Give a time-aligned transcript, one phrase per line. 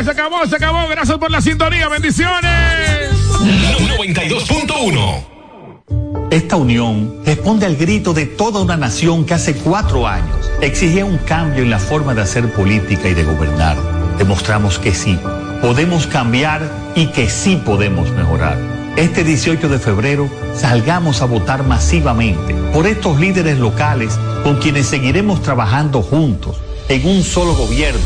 [0.00, 0.88] se acabó, se acabó.
[0.88, 3.10] Gracias por la sintonía, bendiciones.
[3.98, 5.24] 92.1
[6.30, 11.18] Esta unión responde al grito de toda una nación que hace cuatro años exigía un
[11.18, 13.76] cambio en la forma de hacer política y de gobernar.
[14.16, 15.18] Demostramos que sí,
[15.60, 16.62] podemos cambiar
[16.94, 18.56] y que sí podemos mejorar.
[18.96, 25.42] Este 18 de febrero salgamos a votar masivamente por estos líderes locales con quienes seguiremos
[25.42, 26.56] trabajando juntos
[26.92, 28.00] en un solo gobierno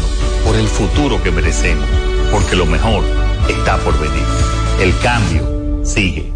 [0.45, 1.88] por el futuro que merecemos,
[2.30, 3.02] porque lo mejor
[3.48, 4.24] está por venir.
[4.80, 6.32] El cambio sigue.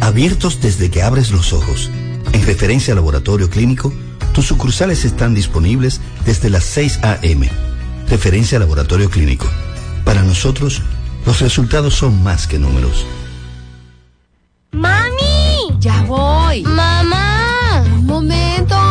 [0.00, 1.90] Abiertos desde que abres los ojos.
[2.32, 3.92] En referencia al laboratorio clínico,
[4.32, 7.50] tus sucursales están disponibles desde las 6 a.m.
[8.08, 9.46] Referencia al laboratorio clínico.
[10.04, 10.80] Para nosotros,
[11.26, 13.04] los resultados son más que números.
[14.72, 15.76] ¡Mami!
[15.78, 16.62] Ya voy.
[16.62, 17.84] Mamá.
[17.84, 18.85] Un momento.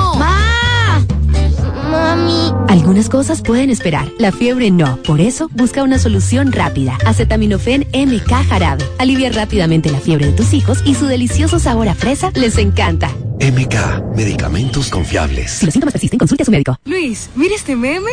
[2.15, 2.53] Mami.
[2.67, 4.97] Algunas cosas pueden esperar, la fiebre no.
[5.03, 6.97] Por eso, busca una solución rápida.
[7.05, 8.85] Acetaminofén MK Jarabe.
[8.97, 13.09] Alivia rápidamente la fiebre de tus hijos y su delicioso sabor a fresa les encanta.
[13.39, 15.51] MK, medicamentos confiables.
[15.51, 16.77] Si los síntomas persisten, consulte a su médico.
[16.85, 18.11] Luis, mira este meme.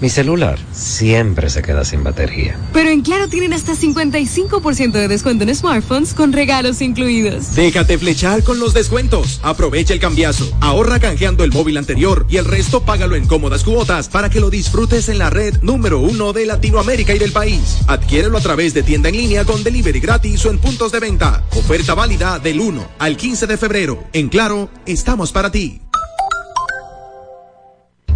[0.00, 2.58] Mi celular siempre se queda sin batería.
[2.72, 7.54] Pero en Claro tienen hasta 55% de descuento en smartphones con regalos incluidos.
[7.54, 9.40] Déjate flechar con los descuentos.
[9.42, 10.50] Aprovecha el cambiazo.
[10.62, 14.48] Ahorra canjeando el móvil anterior y el resto págalo en cómodas cuotas para que lo
[14.48, 17.78] disfrutes en la red número uno de Latinoamérica y del país.
[17.86, 21.44] Adquiérelo a través de tienda en línea con delivery gratis o en puntos de venta.
[21.54, 24.04] Oferta válida del 1 al 15 de febrero.
[24.14, 25.82] En Claro, estamos para ti.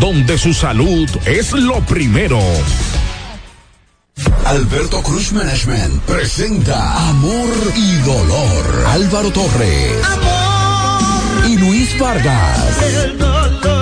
[0.00, 2.40] donde su salud es lo primero.
[4.46, 8.84] Alberto Cruz Management presenta Amor y Dolor.
[8.86, 10.04] Álvaro Torres.
[10.04, 11.50] Amor.
[11.50, 12.58] Y Luis Vargas.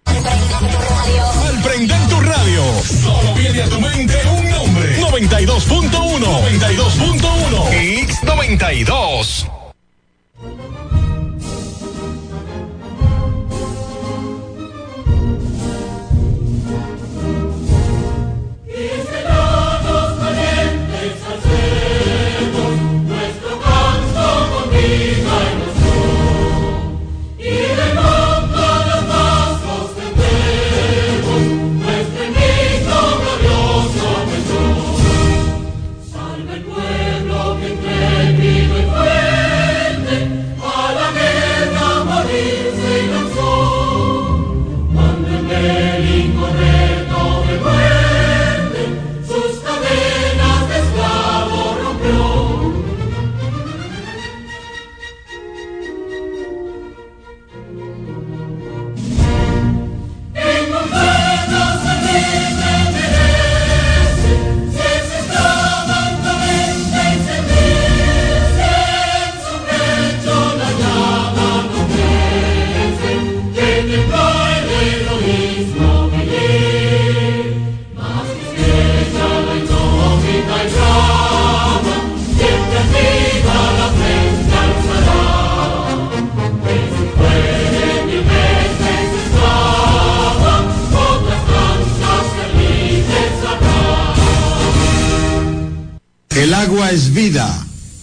[0.06, 5.00] Al prender tu radio, solo viene a tu mente un nombre.
[5.00, 7.70] 92.1 92.1
[8.08, 9.59] X92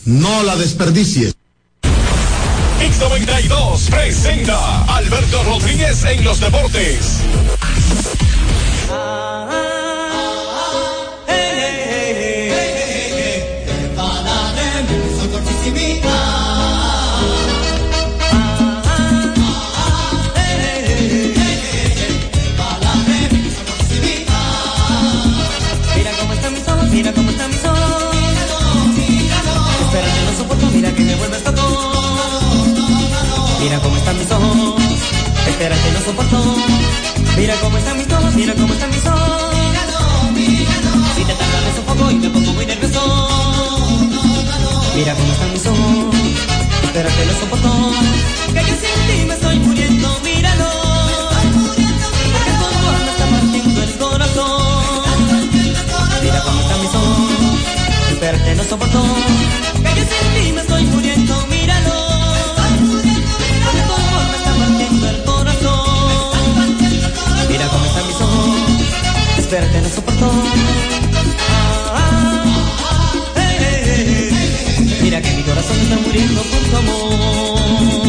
[0.07, 1.36] no la desperdicies.
[33.67, 34.81] Mira cómo están mis ojos.
[35.45, 36.55] Espérate, no soporto.
[37.35, 39.51] Mira cómo están mis ojos, mira cómo están mis ojos.
[41.15, 43.01] Si te tardas me sofoco y me pongo muy nervioso.
[44.95, 46.15] Mira cómo están mis ojos.
[46.85, 47.91] Espérate, no soporto.
[48.53, 50.69] Que yo sin ti me estoy muriendo, míralo.
[53.11, 55.49] Está partiendo el corazón.
[56.23, 57.31] Mira cómo están mis ojos.
[58.13, 59.46] Espérate, no soporto.
[69.49, 69.87] Espérate, no
[73.37, 74.29] eh.
[75.01, 78.07] Mira que mi corazón está muriendo por tu amor.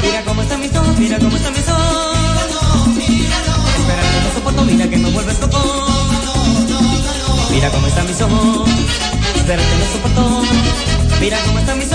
[0.00, 2.98] Mira cómo están mis ojos, mira cómo están mis ojos.
[3.76, 5.86] Espérate, no soporto, mira que me vuelves loco.
[7.50, 8.70] Mira cómo están mis ojos.
[9.36, 10.63] Espérate, no soporto.
[11.24, 11.90] Mira cómo están mis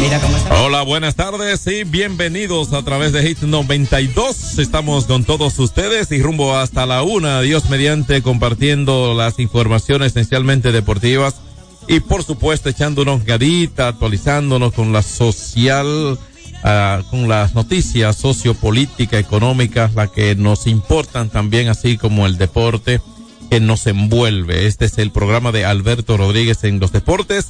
[0.00, 4.58] mira cómo Hola, buenas tardes y bienvenidos a través de Hit 92.
[4.58, 10.72] Estamos con todos ustedes y rumbo hasta la una, Dios mediante, compartiendo las informaciones esencialmente
[10.72, 11.36] deportivas
[11.86, 16.18] y por supuesto echándonos gadita, actualizándonos con la social,
[16.62, 23.00] ah, con las noticias sociopolíticas, económicas, las que nos importan también, así como el deporte
[23.50, 24.66] que nos envuelve.
[24.66, 27.48] Este es el programa de Alberto Rodríguez en los deportes.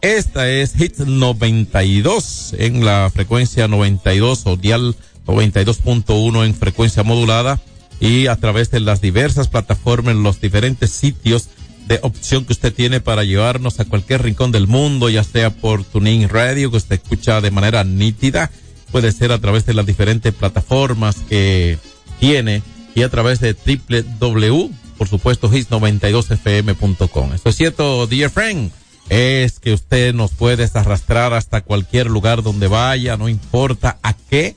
[0.00, 4.94] Esta es Hit 92 en la frecuencia 92 o dial
[5.26, 7.60] 92.1 en frecuencia modulada
[8.00, 11.48] y a través de las diversas plataformas, en los diferentes sitios
[11.88, 15.84] de opción que usted tiene para llevarnos a cualquier rincón del mundo, ya sea por
[15.84, 18.50] Tuning Radio, que usted escucha de manera nítida,
[18.92, 21.78] puede ser a través de las diferentes plataformas que
[22.20, 22.62] tiene
[22.94, 27.32] y a través de www, por supuesto, his92fm.com.
[27.32, 28.70] Esto es cierto, dear friend
[29.08, 34.54] es que usted nos puede arrastrar hasta cualquier lugar donde vaya, no importa a qué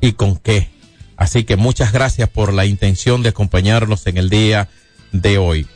[0.00, 0.70] y con qué.
[1.16, 4.68] Así que muchas gracias por la intención de acompañarnos en el día
[5.12, 5.68] de hoy.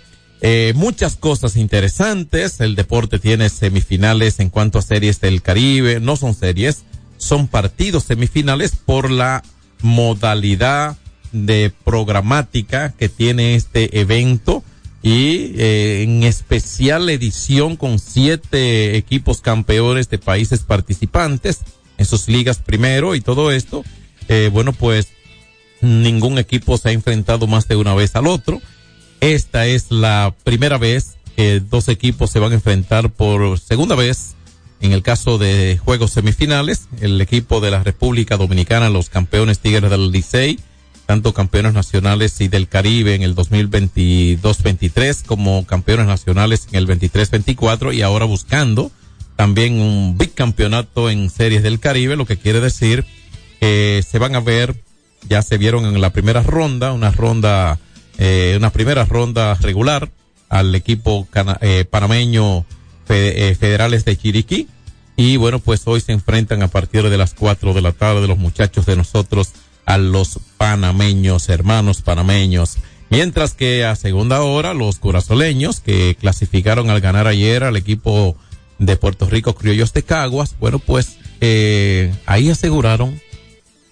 [0.45, 2.61] Eh, muchas cosas interesantes.
[2.61, 6.01] El deporte tiene semifinales en cuanto a series del Caribe.
[6.01, 6.83] No son series,
[7.17, 9.45] son partidos semifinales por la
[9.83, 10.97] modalidad
[11.31, 14.65] de programática que tiene este evento
[15.01, 21.61] y eh, en especial edición con siete equipos campeones de países participantes
[21.99, 23.85] en sus ligas primero y todo esto.
[24.29, 25.07] Eh, bueno, pues
[25.81, 28.61] ningún equipo se ha enfrentado más de una vez al otro.
[29.23, 34.35] Esta es la primera vez que dos equipos se van a enfrentar por segunda vez.
[34.81, 39.93] En el caso de juegos semifinales, el equipo de la República Dominicana, los campeones Tigres
[39.93, 40.59] del Licey,
[41.07, 47.95] tanto campeones nacionales y del Caribe en el 2022-23 como campeones nacionales en el 23-24
[47.95, 48.91] y ahora buscando
[49.37, 53.05] también un bicampeonato en series del Caribe, lo que quiere decir
[53.61, 54.75] que se van a ver,
[55.29, 57.79] ya se vieron en la primera ronda, una ronda,
[58.25, 60.09] eh, una primera ronda regular
[60.49, 61.27] al equipo
[61.61, 62.65] eh, panameño
[63.09, 64.69] eh, federales de Chiriquí
[65.17, 68.39] y bueno pues hoy se enfrentan a partir de las 4 de la tarde los
[68.39, 69.51] muchachos de nosotros
[69.87, 72.77] a los panameños, hermanos panameños.
[73.11, 78.37] Mientras que a segunda hora, los curazoleños que clasificaron al ganar ayer al equipo
[78.79, 83.21] de Puerto Rico Criollos de Caguas, bueno, pues eh, ahí aseguraron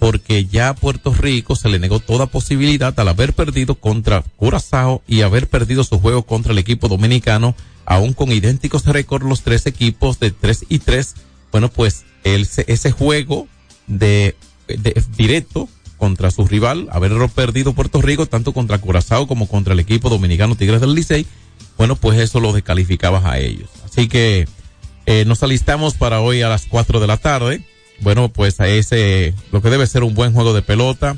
[0.00, 5.02] porque ya a Puerto Rico se le negó toda posibilidad al haber perdido contra Curazao
[5.06, 7.54] y haber perdido su juego contra el equipo dominicano,
[7.84, 11.16] aún con idénticos récords los tres equipos de tres y tres.
[11.52, 13.46] Bueno, pues ese juego
[13.86, 14.36] de,
[14.68, 19.80] de directo contra su rival, haberlo perdido Puerto Rico, tanto contra Curazao como contra el
[19.80, 21.26] equipo dominicano Tigres del Licey,
[21.76, 23.68] bueno, pues eso lo descalificabas a ellos.
[23.84, 24.48] Así que
[25.04, 27.64] eh, nos alistamos para hoy a las 4 de la tarde.
[28.00, 31.16] Bueno, pues a ese, lo que debe ser un buen juego de pelota.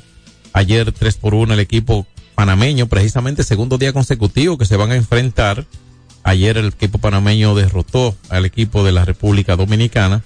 [0.53, 4.97] Ayer 3 por 1 el equipo panameño, precisamente segundo día consecutivo que se van a
[4.97, 5.67] enfrentar
[6.25, 10.23] Ayer el equipo panameño derrotó al equipo de la República Dominicana.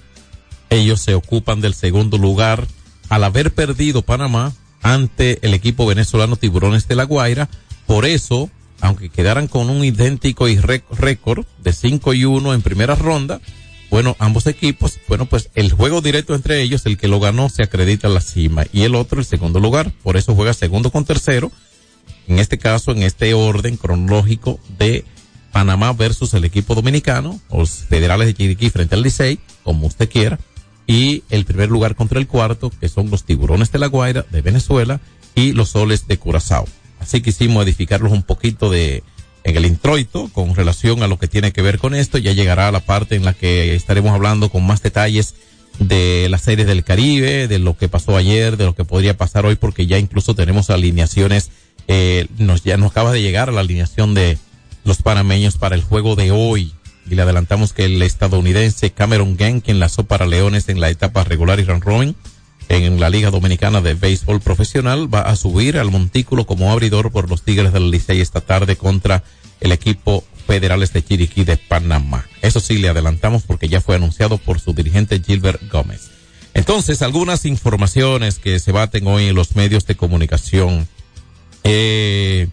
[0.69, 2.67] Ellos se ocupan del segundo lugar
[3.09, 7.49] al haber perdido Panamá ante el equipo venezolano Tiburones de la Guaira.
[7.87, 8.49] Por eso,
[8.79, 10.45] aunque quedaran con un idéntico
[10.91, 13.41] récord de 5 y 1 en primera ronda,
[13.89, 17.63] bueno, ambos equipos, bueno, pues el juego directo entre ellos, el que lo ganó se
[17.63, 19.91] acredita la cima y el otro el segundo lugar.
[20.03, 21.51] Por eso juega segundo con tercero.
[22.27, 25.05] En este caso, en este orden cronológico de
[25.53, 30.37] Panamá versus el equipo dominicano, los federales de Chiriquí frente al Licey, como usted quiera,
[30.85, 34.41] y el primer lugar contra el cuarto, que son los tiburones de la Guaira de
[34.41, 34.99] Venezuela
[35.35, 36.65] y los soles de Curazao.
[36.99, 39.03] Así quisimos edificarlos un poquito de
[39.47, 42.17] en el introito con relación a lo que tiene que ver con esto.
[42.17, 45.35] Ya llegará la parte en la que estaremos hablando con más detalles
[45.79, 49.45] de las series del Caribe, de lo que pasó ayer, de lo que podría pasar
[49.45, 51.49] hoy, porque ya incluso tenemos alineaciones,
[51.87, 54.37] eh, nos ya nos acaba de llegar la alineación de
[54.83, 56.73] los panameños para el juego de hoy.
[57.09, 61.61] Y le adelantamos que el estadounidense Cameron Genk enlazó para Leones en la etapa regular
[61.61, 62.15] y round robin
[62.69, 65.13] en la Liga Dominicana de Béisbol Profesional.
[65.13, 69.23] Va a subir al montículo como abridor por los Tigres del Licey esta tarde contra
[69.59, 72.25] el equipo Federales de Chiriquí de Panamá.
[72.41, 76.09] Eso sí, le adelantamos porque ya fue anunciado por su dirigente Gilbert Gómez.
[76.53, 80.87] Entonces, algunas informaciones que se baten hoy en los medios de comunicación.
[81.63, 82.47] Eh,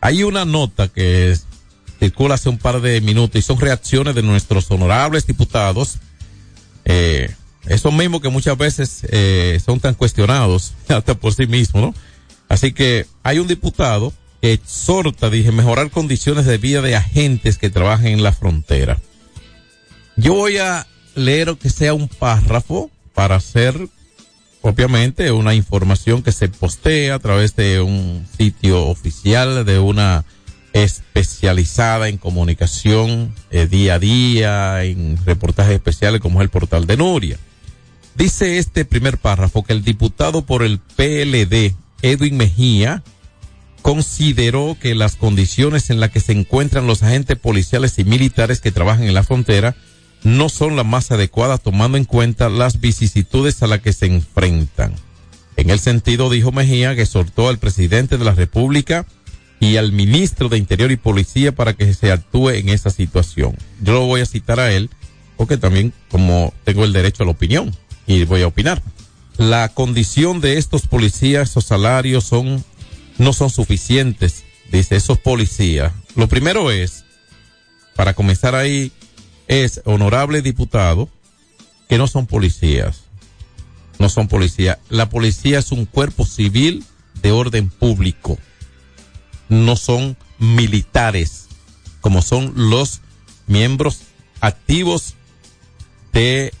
[0.00, 1.36] hay una nota que
[2.00, 5.98] circula hace un par de minutos y son reacciones de nuestros honorables diputados.
[6.84, 7.34] Eh,
[7.66, 11.94] esos mismos que muchas veces eh, son tan cuestionados hasta por sí mismos, ¿no?
[12.48, 17.70] Así que hay un diputado que exhorta, dije, mejorar condiciones de vida de agentes que
[17.70, 18.98] trabajen en la frontera.
[20.16, 23.88] Yo voy a leer que sea un párrafo para hacer
[24.62, 30.24] obviamente una información que se postea a través de un sitio oficial de una
[30.72, 36.96] especializada en comunicación eh, día a día, en reportajes especiales como es el portal de
[36.96, 37.38] Nuria.
[38.18, 43.04] Dice este primer párrafo que el diputado por el PLD, Edwin Mejía,
[43.80, 48.72] consideró que las condiciones en las que se encuentran los agentes policiales y militares que
[48.72, 49.76] trabajan en la frontera
[50.24, 54.96] no son las más adecuadas tomando en cuenta las vicisitudes a las que se enfrentan.
[55.54, 59.06] En el sentido, dijo Mejía, que exhortó al presidente de la República
[59.60, 63.56] y al ministro de Interior y Policía para que se actúe en esa situación.
[63.80, 64.90] Yo lo voy a citar a él
[65.36, 67.72] porque también como tengo el derecho a la opinión
[68.08, 68.82] y voy a opinar.
[69.36, 72.64] La condición de estos policías, esos salarios son
[73.18, 75.92] no son suficientes, dice esos policías.
[76.16, 77.04] Lo primero es,
[77.94, 78.90] para comenzar ahí,
[79.46, 81.08] es, honorable diputado,
[81.88, 83.04] que no son policías.
[83.98, 84.78] No son policías.
[84.88, 86.84] La policía es un cuerpo civil
[87.22, 88.38] de orden público.
[89.48, 91.48] No son militares,
[92.00, 93.00] como son los
[93.46, 94.02] miembros
[94.40, 95.14] activos
[96.12, 96.52] de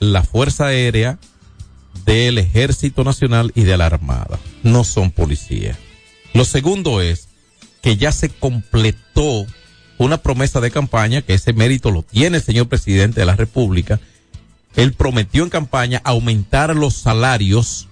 [0.00, 1.18] la Fuerza Aérea,
[2.04, 4.38] del Ejército Nacional y de la Armada.
[4.62, 5.76] No son policías.
[6.32, 7.28] Lo segundo es
[7.82, 9.46] que ya se completó
[9.98, 14.00] una promesa de campaña, que ese mérito lo tiene el señor presidente de la República.
[14.76, 17.88] Él prometió en campaña aumentar los salarios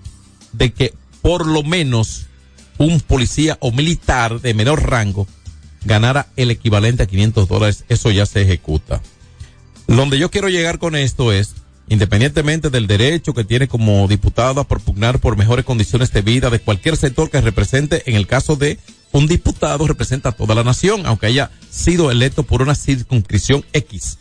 [0.53, 2.27] de que por lo menos
[2.79, 5.27] un policía o militar de menor rango
[5.85, 7.85] ganara el equivalente a 500 dólares.
[7.89, 9.03] Eso ya se ejecuta.
[9.87, 11.55] Donde yo quiero llegar con esto es,
[11.89, 16.61] independientemente del derecho que tiene como diputado a propugnar por mejores condiciones de vida de
[16.61, 18.79] cualquier sector que represente, en el caso de
[19.13, 24.19] un diputado representa a toda la nación, aunque haya sido electo por una circunscripción X.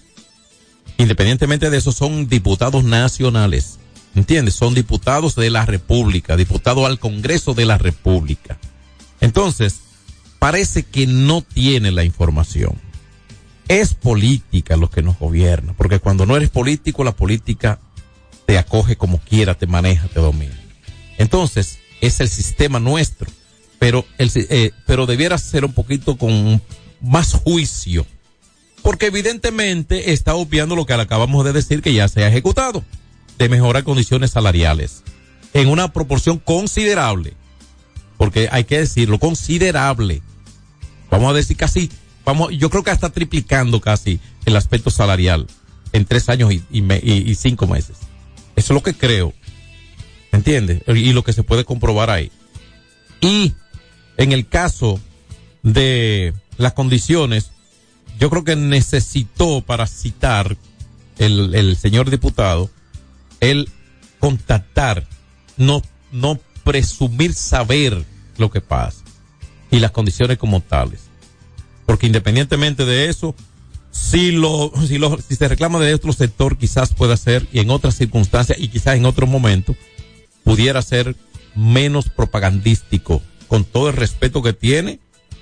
[0.97, 3.79] Independientemente de eso, son diputados nacionales.
[4.15, 4.55] ¿Entiendes?
[4.55, 8.57] Son diputados de la República, diputados al Congreso de la República.
[9.21, 9.81] Entonces,
[10.39, 12.86] parece que no tiene la información.
[13.67, 17.79] Es política lo que nos gobierna, porque cuando no eres político, la política
[18.45, 20.57] te acoge como quiera, te maneja, te domina.
[21.17, 23.29] Entonces, es el sistema nuestro,
[23.79, 26.61] pero, el, eh, pero debiera ser un poquito con
[27.01, 28.05] más juicio,
[28.83, 32.85] porque evidentemente está obviando lo que acabamos de decir que ya se ha ejecutado,
[33.37, 35.03] de mejorar condiciones salariales
[35.53, 37.33] en una proporción considerable,
[38.17, 40.21] porque hay que decirlo, considerable.
[41.09, 41.89] Vamos a decir casi
[42.27, 45.47] vamos, yo creo que está triplicando casi el aspecto salarial
[45.93, 47.95] en tres años y, cinco meses.
[48.57, 49.33] Eso es lo que creo.
[50.33, 50.83] ¿Entiendes?
[50.87, 52.29] Y lo que se puede comprobar ahí.
[53.21, 53.53] Y
[54.17, 54.99] en el caso
[55.63, 57.51] de las condiciones,
[58.19, 60.57] yo creo que necesitó para citar
[61.17, 62.69] el, señor diputado,
[63.39, 63.69] el
[64.19, 65.07] contactar,
[65.55, 65.81] no
[66.65, 68.03] presumir saber
[68.37, 69.05] lo que pasa
[69.71, 71.06] y las condiciones como tales
[71.87, 73.33] Porque independientemente de eso,
[73.89, 77.71] si lo, si lo, si se reclama de otro sector, quizás pueda ser, y en
[77.71, 79.75] otras circunstancias, y quizás en otro momento,
[80.43, 81.15] pudiera ser
[81.55, 84.99] menos propagandístico, con todo el respeto que tiene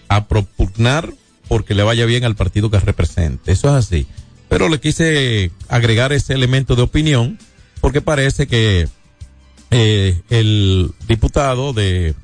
[0.08, 1.14] a propugnar
[1.48, 3.52] porque le vaya bien al partido que represente.
[3.52, 4.08] Eso es así.
[4.48, 7.38] Pero le quise agregar ese elemento de opinión
[7.82, 8.88] porque parece que
[9.72, 12.16] eh, el diputado de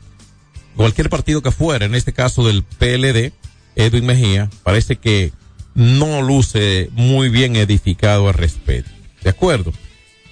[0.75, 3.33] cualquier partido que fuera, en este caso del PLD,
[3.75, 5.31] Edwin Mejía, parece que
[5.73, 8.91] no luce muy bien edificado al respecto.
[9.23, 9.71] ¿De acuerdo?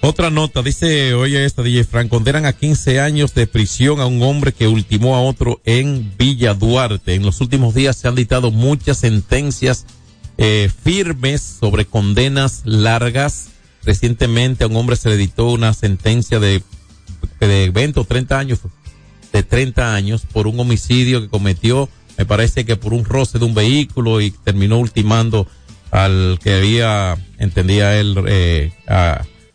[0.02, 4.22] Otra nota, dice, oye esta DJ Frank, condenan a 15 años de prisión a un
[4.22, 7.14] hombre que ultimó a otro en Villa Duarte.
[7.14, 9.84] En los últimos días se han dictado muchas sentencias
[10.38, 13.48] eh, firmes sobre condenas largas.
[13.84, 16.62] Recientemente a un hombre se le dictó una sentencia de,
[17.38, 18.60] de 20 o 30 años,
[19.34, 23.46] de 30 años por un homicidio que cometió, me parece que por un roce de
[23.46, 25.46] un vehículo y terminó ultimando
[25.90, 28.72] al que había, entendía él, eh,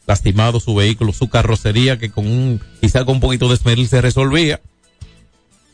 [0.07, 4.01] lastimado su vehículo, su carrocería, que con un, quizá con un poquito de esmeril se
[4.01, 4.61] resolvía,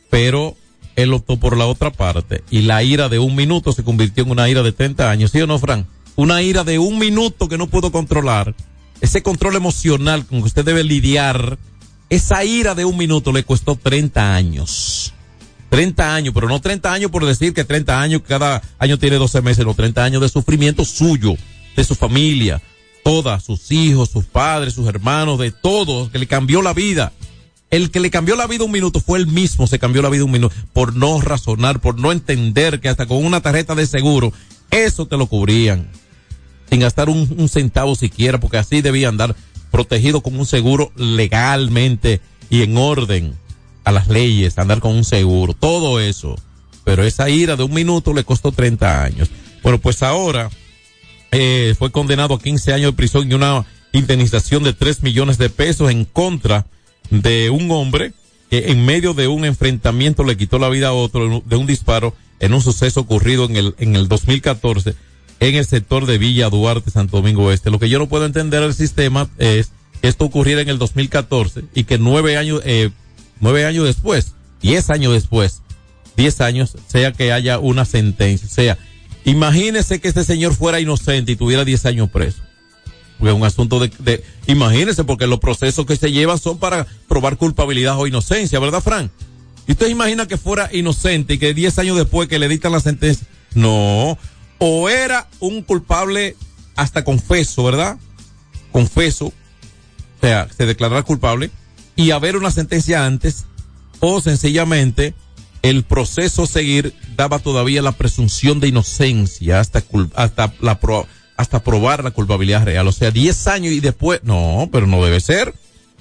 [0.09, 0.57] pero
[0.97, 4.31] él optó por la otra parte y la ira de un minuto se convirtió en
[4.31, 5.87] una ira de 30 años, ¿sí o no, Fran?
[6.17, 8.53] Una ira de un minuto que no puedo controlar.
[8.99, 11.57] Ese control emocional con que usted debe lidiar,
[12.09, 15.13] esa ira de un minuto le costó 30 años.
[15.71, 19.41] 30 años, pero no 30 años por decir que 30 años, cada año tiene 12
[19.41, 21.35] meses, no 30 años de sufrimiento suyo,
[21.77, 22.61] de su familia,
[23.05, 27.13] todas, sus hijos, sus padres, sus hermanos, de todos, que le cambió la vida.
[27.69, 30.25] El que le cambió la vida un minuto fue él mismo, se cambió la vida
[30.25, 34.33] un minuto, por no razonar, por no entender que hasta con una tarjeta de seguro,
[34.71, 35.87] eso te lo cubrían,
[36.69, 39.37] sin gastar un, un centavo siquiera, porque así debía andar
[39.71, 43.39] protegido con un seguro legalmente y en orden
[43.83, 46.35] a las leyes, andar con un seguro, todo eso.
[46.83, 49.29] Pero esa ira de un minuto le costó 30 años.
[49.63, 50.49] Bueno, pues ahora
[51.31, 55.49] eh, fue condenado a 15 años de prisión y una indemnización de 3 millones de
[55.49, 56.65] pesos en contra
[57.09, 58.13] de un hombre
[58.49, 62.15] que en medio de un enfrentamiento le quitó la vida a otro de un disparo
[62.39, 64.95] en un suceso ocurrido en el, en el 2014
[65.41, 67.71] en el sector de Villa Duarte, Santo Domingo Este.
[67.71, 71.63] Lo que yo no puedo entender del sistema es que esto ocurriera en el 2014
[71.73, 72.91] y que nueve años, eh,
[73.41, 75.61] nueve años después, diez años después,
[76.15, 78.47] diez años, sea que haya una sentencia.
[78.47, 78.77] Sea,
[79.25, 82.41] imagínese que este señor fuera inocente y tuviera diez años preso.
[83.17, 86.87] Porque es un asunto de, de, imagínese, porque los procesos que se llevan son para
[87.07, 89.11] probar culpabilidad o inocencia, ¿verdad, Fran?
[89.67, 92.79] ¿Y usted imagina que fuera inocente y que diez años después que le dictan la
[92.79, 93.27] sentencia?
[93.53, 94.17] No.
[94.57, 96.35] O era un culpable
[96.75, 97.97] hasta confeso, ¿verdad?
[98.71, 99.27] Confeso.
[99.27, 99.33] O
[100.21, 101.51] sea, se declarará culpable
[101.95, 103.45] y haber una sentencia antes
[103.99, 105.13] o sencillamente
[105.61, 109.83] el proceso seguir daba todavía la presunción de inocencia hasta
[110.15, 114.69] hasta la pro, hasta probar la culpabilidad real, o sea, 10 años y después, no,
[114.71, 115.53] pero no debe ser.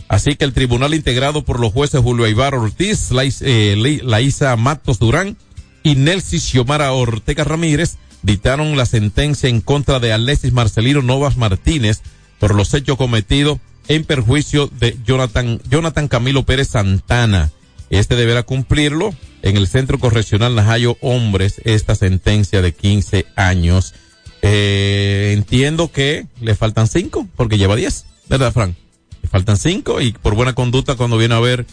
[0.09, 5.37] Así que el tribunal integrado por los jueces Julio Ibar Ortiz, Laisa, eh, Matos Durán
[5.85, 12.03] y Nelsi Xiomara Ortega Ramírez dictaron la sentencia en contra de Alexis Marcelino Novas Martínez
[12.40, 13.59] por los hechos cometidos
[13.90, 17.50] en perjuicio de Jonathan, Jonathan Camilo Pérez Santana.
[17.90, 23.94] Este deberá cumplirlo en el Centro Correccional Najayo Hombres esta sentencia de 15 años.
[24.42, 28.76] Eh, entiendo que le faltan cinco porque lleva 10, ¿verdad, Frank?
[29.22, 31.66] Le faltan cinco y por buena conducta cuando viene a ver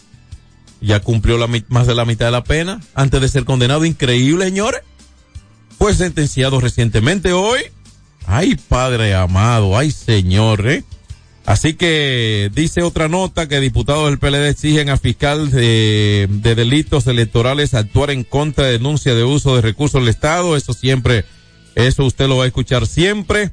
[0.82, 3.86] ya cumplió la, más de la mitad de la pena antes de ser condenado.
[3.86, 4.82] Increíble, señores.
[5.78, 7.60] Fue sentenciado recientemente hoy.
[8.26, 10.84] Ay, padre amado, ay, señor, ¿eh?
[11.48, 17.08] Así que dice otra nota que diputados del PLD exigen a fiscal de, de, delitos
[17.08, 20.58] electorales actuar en contra de denuncia de uso de recursos del Estado.
[20.58, 21.24] Eso siempre,
[21.74, 23.52] eso usted lo va a escuchar siempre.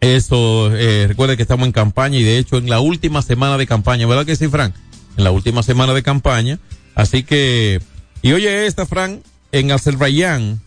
[0.00, 3.66] Eso, eh, recuerde que estamos en campaña y de hecho en la última semana de
[3.66, 4.74] campaña, ¿verdad que sí, Frank?
[5.18, 6.60] En la última semana de campaña.
[6.94, 7.82] Así que,
[8.22, 9.20] y oye esta, Frank,
[9.52, 10.62] en Azerbaiyán,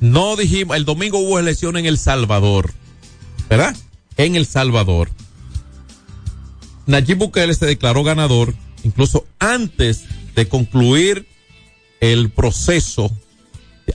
[0.00, 2.74] no dijimos, el domingo hubo elección en El Salvador,
[3.48, 3.74] ¿verdad?
[4.18, 5.08] En El Salvador.
[6.88, 11.26] Nayib Bukele se declaró ganador incluso antes de concluir
[12.00, 13.14] el proceso,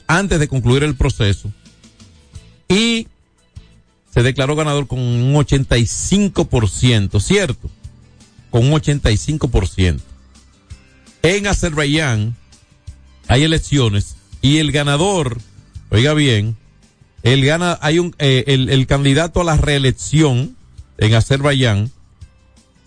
[0.05, 1.51] antes de concluir el proceso,
[2.69, 3.07] y
[4.13, 7.67] se declaró ganador con un 85%, ¿cierto?
[8.51, 9.99] Con un 85%.
[11.23, 12.35] En Azerbaiyán
[13.27, 15.39] hay elecciones y el ganador,
[15.89, 16.57] oiga bien,
[17.23, 20.55] el gana, hay un, eh, el, el candidato a la reelección
[20.99, 21.91] en Azerbaiyán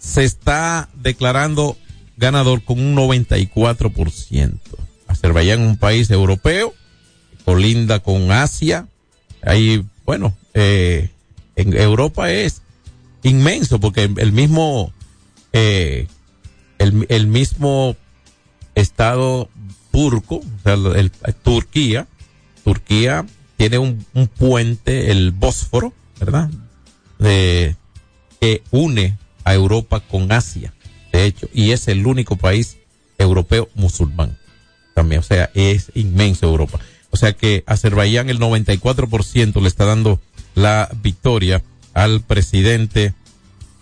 [0.07, 1.77] se está declarando
[2.17, 4.59] ganador con un 94%.
[5.09, 6.75] Azerbaiyán es un país europeo
[7.45, 8.89] colinda con Asia.
[9.43, 11.11] Ahí, bueno, eh,
[11.57, 12.63] en Europa es
[13.23, 14.93] inmenso porque el mismo,
[15.53, 16.07] eh,
[16.79, 17.97] el, el mismo
[18.75, 19.49] estado
[19.91, 21.11] turco, o sea, el,
[21.43, 22.07] Turquía,
[22.65, 26.51] Turquía tiene un, un, puente, el Bósforo, ¿verdad?
[27.19, 27.77] De,
[28.41, 29.17] que une
[29.47, 30.75] a Europa con Asia,
[31.13, 32.77] de hecho, y es el único país
[33.17, 34.37] europeo musulmán
[34.97, 36.81] también, o sea, es inmenso Europa.
[37.11, 40.21] O sea que Azerbaiyán el 94% le está dando
[40.55, 43.13] la victoria al presidente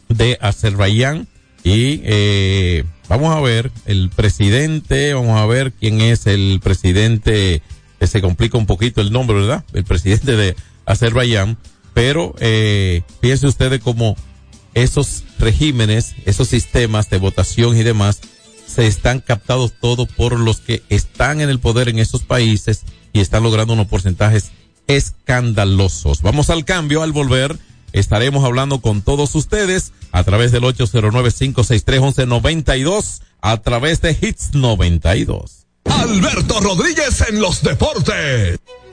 [0.09, 1.29] de Azerbaiyán
[1.63, 7.63] y eh, vamos a ver el presidente, vamos a ver quién es el presidente,
[8.01, 9.65] que se complica un poquito el nombre, ¿verdad?
[9.73, 11.59] El presidente de Azerbaiyán,
[11.95, 14.17] pero eh, piense ustedes como
[14.75, 18.21] esos regímenes, esos sistemas de votación y demás,
[18.67, 22.83] se están captados todos por los que están en el poder en esos países
[23.13, 24.51] y están logrando unos porcentajes
[24.87, 26.23] escandalosos.
[26.23, 27.59] Vamos al cambio, al volver
[27.95, 35.65] estaremos hablando con todos ustedes a través del 809-563-1192, a través de Hits 92.
[35.85, 38.59] Alberto Rodríguez en los deportes.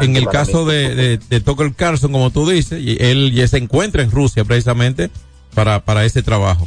[0.00, 3.58] en, el caso de, de, de Tucker Carlson, como tú dices, y él ya se
[3.58, 5.10] encuentra en Rusia precisamente
[5.54, 6.66] para, para ese trabajo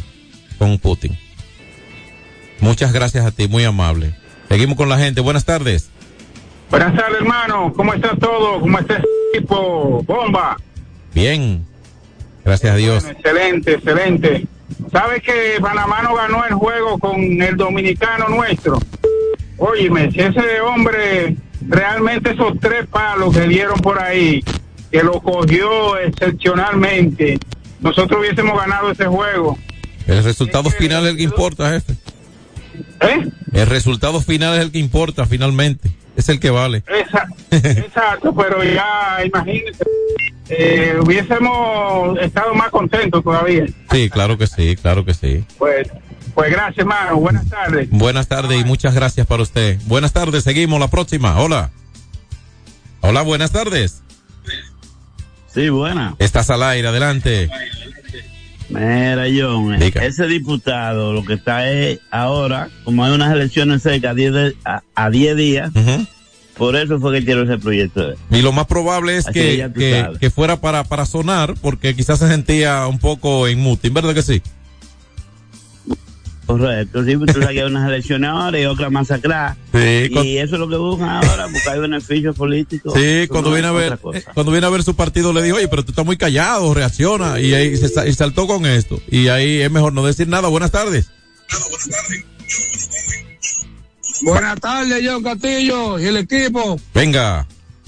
[0.58, 1.18] con Putin.
[2.60, 4.16] Muchas gracias a ti, muy amable.
[4.50, 5.22] Seguimos con la gente.
[5.22, 5.90] Buenas tardes.
[6.70, 7.74] Buenas tardes, hermano.
[7.76, 8.60] ¿Cómo está todo?
[8.60, 10.04] ¿Cómo está ese equipo?
[10.04, 10.58] Bomba.
[11.16, 11.66] Bien.
[12.50, 13.06] Gracias a Dios.
[13.06, 14.48] Excelente, excelente.
[14.92, 18.80] ¿Sabe que Panamá no ganó el juego con el dominicano nuestro?
[19.58, 21.36] Óyeme, si ese hombre
[21.68, 24.44] realmente esos tres palos que dieron por ahí,
[24.92, 27.38] que lo cogió excepcionalmente,
[27.82, 29.56] nosotros hubiésemos ganado ese juego.
[30.08, 31.94] El resultado final es el que importa, jefe.
[33.02, 33.28] ¿Eh?
[33.54, 35.92] El resultado final es el que importa finalmente.
[36.16, 36.84] Es el que vale.
[36.88, 37.28] Esa-
[37.80, 39.84] exacto, pero ya imagínese,
[40.50, 43.66] eh, hubiésemos estado más contentos todavía.
[43.92, 45.44] Sí, claro que sí, claro que sí.
[45.58, 45.88] Pues,
[46.34, 47.18] pues gracias, hermano.
[47.18, 47.90] Buenas tardes.
[47.92, 49.78] Buenas tardes y muchas gracias para usted.
[49.86, 51.40] Buenas tardes, seguimos la próxima.
[51.40, 51.72] Hola.
[53.02, 54.02] Hola, buenas tardes.
[55.54, 56.16] Sí, buena.
[56.20, 57.50] Estás al aire, adelante.
[58.70, 64.12] Mira, John, eh, ese diputado lo que está es ahora, como hay unas elecciones cerca
[64.12, 65.72] a 10 de- a, a 10 días,
[66.60, 68.14] por eso fue que quiero ese proyecto.
[68.30, 69.68] Y lo más probable es que
[70.20, 74.22] que, fuera para, para sonar, porque quizás se sentía un poco en mutin, ¿verdad que
[74.22, 74.42] sí?
[76.46, 79.56] Correcto, sí, tú sabes que hay unas elecciones ahora y otras masacradas.
[79.72, 82.92] Sí, y con- eso es lo que buscan ahora, porque hay beneficios políticos.
[82.96, 84.00] Sí, cuando no viene a ver,
[84.34, 87.40] cuando viene a ver su partido le dijo, oye, pero tú estás muy callado, reacciona,
[87.40, 89.00] y ahí se, sa- y saltó con esto.
[89.12, 90.48] Y ahí es mejor no decir nada.
[90.48, 91.12] Buenas tardes.
[91.52, 92.26] Buenas tardes,
[94.24, 96.80] John Castillo y el equipo.
[96.94, 97.46] Venga,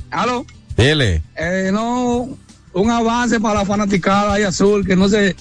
[0.10, 0.46] ¿Aló?
[0.76, 1.22] dele.
[1.36, 2.38] Eh, no,
[2.74, 5.36] un avance para la fanaticada ahí azul, que no se,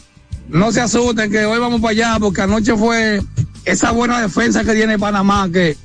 [0.48, 3.22] no se asusten, que hoy vamos para allá, porque anoche fue
[3.64, 5.76] esa buena defensa que tiene Panamá, que,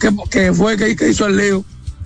[0.00, 1.64] que, que fue que, que hizo el lío.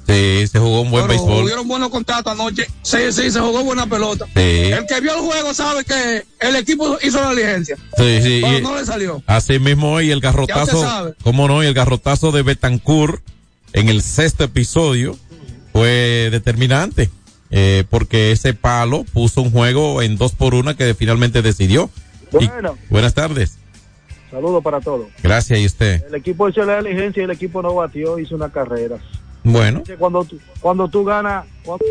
[0.08, 1.44] Sí, se jugó un buen Pero béisbol.
[1.44, 2.66] hubieron buenos contactos anoche.
[2.82, 4.24] Sí, sí, se jugó buena pelota.
[4.34, 4.40] Sí.
[4.40, 7.76] El que vio el juego sabe que el equipo hizo la diligencia.
[7.96, 8.40] Sí, sí.
[8.42, 9.22] Pero y- no le salió.
[9.26, 13.22] Así mismo hoy el garrotazo, cómo no, y el garrotazo de Betancourt
[13.74, 15.18] en el sexto episodio
[15.72, 17.10] fue determinante,
[17.50, 21.90] eh, porque ese palo puso un juego en dos por una que finalmente decidió.
[22.40, 22.78] Y- Bueno.
[22.88, 23.58] buenas tardes.
[24.30, 25.06] Saludos para todos.
[25.22, 26.02] Gracias, y usted.
[26.06, 28.96] El equipo hizo la diligencia y el equipo no batió, hizo una carrera.
[29.44, 31.84] Bueno, Cuando tú, cuando tú ganas, cuando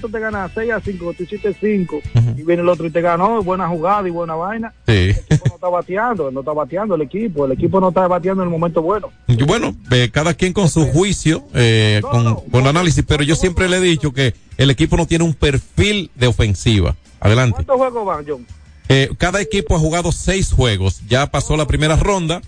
[0.00, 2.00] tú te ganas 6 a 5, tú hiciste 5
[2.36, 4.72] y viene el otro y te ganó, buena jugada y buena vaina.
[4.86, 5.12] sí.
[5.30, 8.52] No está bateando, no está bateando el equipo, el equipo no está bateando en el
[8.52, 9.10] momento bueno.
[9.26, 13.68] Y bueno, eh, cada quien con su juicio, eh, con, con análisis, pero yo siempre
[13.68, 16.96] le he dicho que el equipo no tiene un perfil de ofensiva.
[17.20, 17.64] Adelante.
[17.64, 18.46] ¿Cuántos juegos van, John?
[18.88, 21.00] Eh, cada equipo ha jugado seis juegos.
[21.08, 22.40] Ya pasó la primera ronda.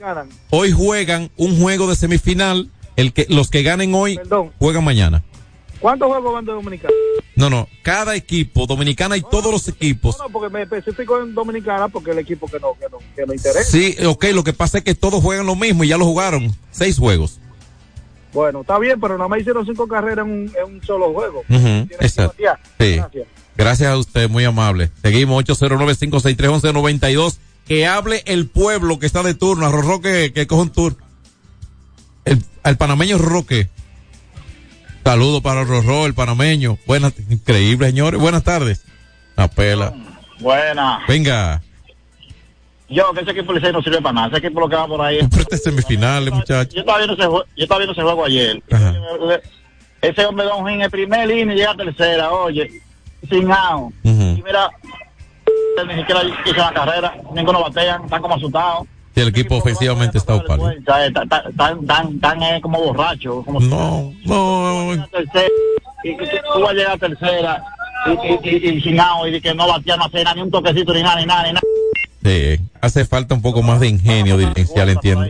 [0.51, 2.71] Hoy juegan un juego de semifinal.
[2.99, 4.51] El que, los que ganen hoy Perdón.
[4.59, 5.23] juegan mañana.
[5.79, 6.93] ¿Cuántos juegos van de Dominicana?
[7.37, 7.69] No, no.
[7.83, 10.19] Cada equipo, Dominicana y todos los equipos.
[10.19, 13.33] No, porque me especifico en Dominicana porque el equipo que no, que no, que no
[13.33, 13.63] interesa.
[13.63, 16.53] Sí, ok, lo que pasa es que todos juegan lo mismo y ya lo jugaron.
[16.73, 17.39] Seis juegos.
[18.33, 21.45] Bueno, está bien, pero nada más hicieron cinco carreras en un, en un solo juego.
[21.47, 22.35] Tienes que exacto.
[22.81, 22.97] Sí.
[22.97, 23.27] Gracias.
[23.57, 24.91] Gracias a usted, muy amable.
[25.03, 27.39] Seguimos 809-563-1192.
[27.65, 29.67] Que hable el pueblo que está de turno.
[29.67, 31.08] A Rorro que, que coja un turno.
[32.63, 33.69] Al panameño Roque.
[35.05, 36.77] Saludo para Rorro, el panameño.
[36.87, 38.21] Buenas, increíble, señores.
[38.21, 38.85] Buenas tardes.
[39.37, 39.95] La pela.
[40.41, 41.01] Buena.
[41.09, 41.63] Venga.
[42.91, 44.29] Yo, que ese equipo Licey no sirve para nada.
[44.29, 45.21] Ese equipo lo que va por ahí.
[45.31, 46.75] Pero este semifinales, muchachos.
[46.75, 48.63] Yo estaba viendo ese, yo estaba viendo ese juego ayer.
[48.71, 48.95] Ajá.
[50.01, 52.71] Ese hombre Don Jin en primer línea y llega a tercera, oye,
[53.29, 53.93] sin out.
[54.05, 54.23] Ujú.
[54.23, 54.71] Y mira,
[55.87, 58.87] ni siquiera hizo la carrera, ninguno batean, están como asustados.
[59.19, 60.63] Sí, el equipo ofensivamente está upado.
[60.63, 63.43] O sea, eh, Tan, eh, como borracho.
[63.43, 65.07] Como No, no.
[65.11, 65.49] tercera,
[66.05, 67.65] y, y tú, vas a llegar a tercera
[68.07, 71.21] y, y, y, y que no batea, no hace nada, ni un toquecito, ni nada,
[71.21, 71.61] ni nada, ni nada.
[72.23, 75.27] Sí, hace falta un poco más de ingenio dirigencial, entiendo.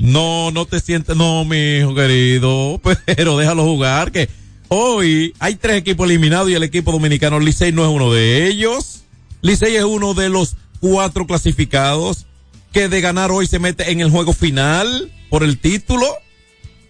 [0.00, 4.28] No, no te sientes, no, mi hijo querido, pero déjalo jugar, que
[4.68, 9.04] hoy hay tres equipos eliminados y el equipo dominicano Licey no es uno de ellos.
[9.40, 12.26] Licey es uno de los cuatro clasificados
[12.72, 16.06] que de ganar hoy se mete en el juego final por el título.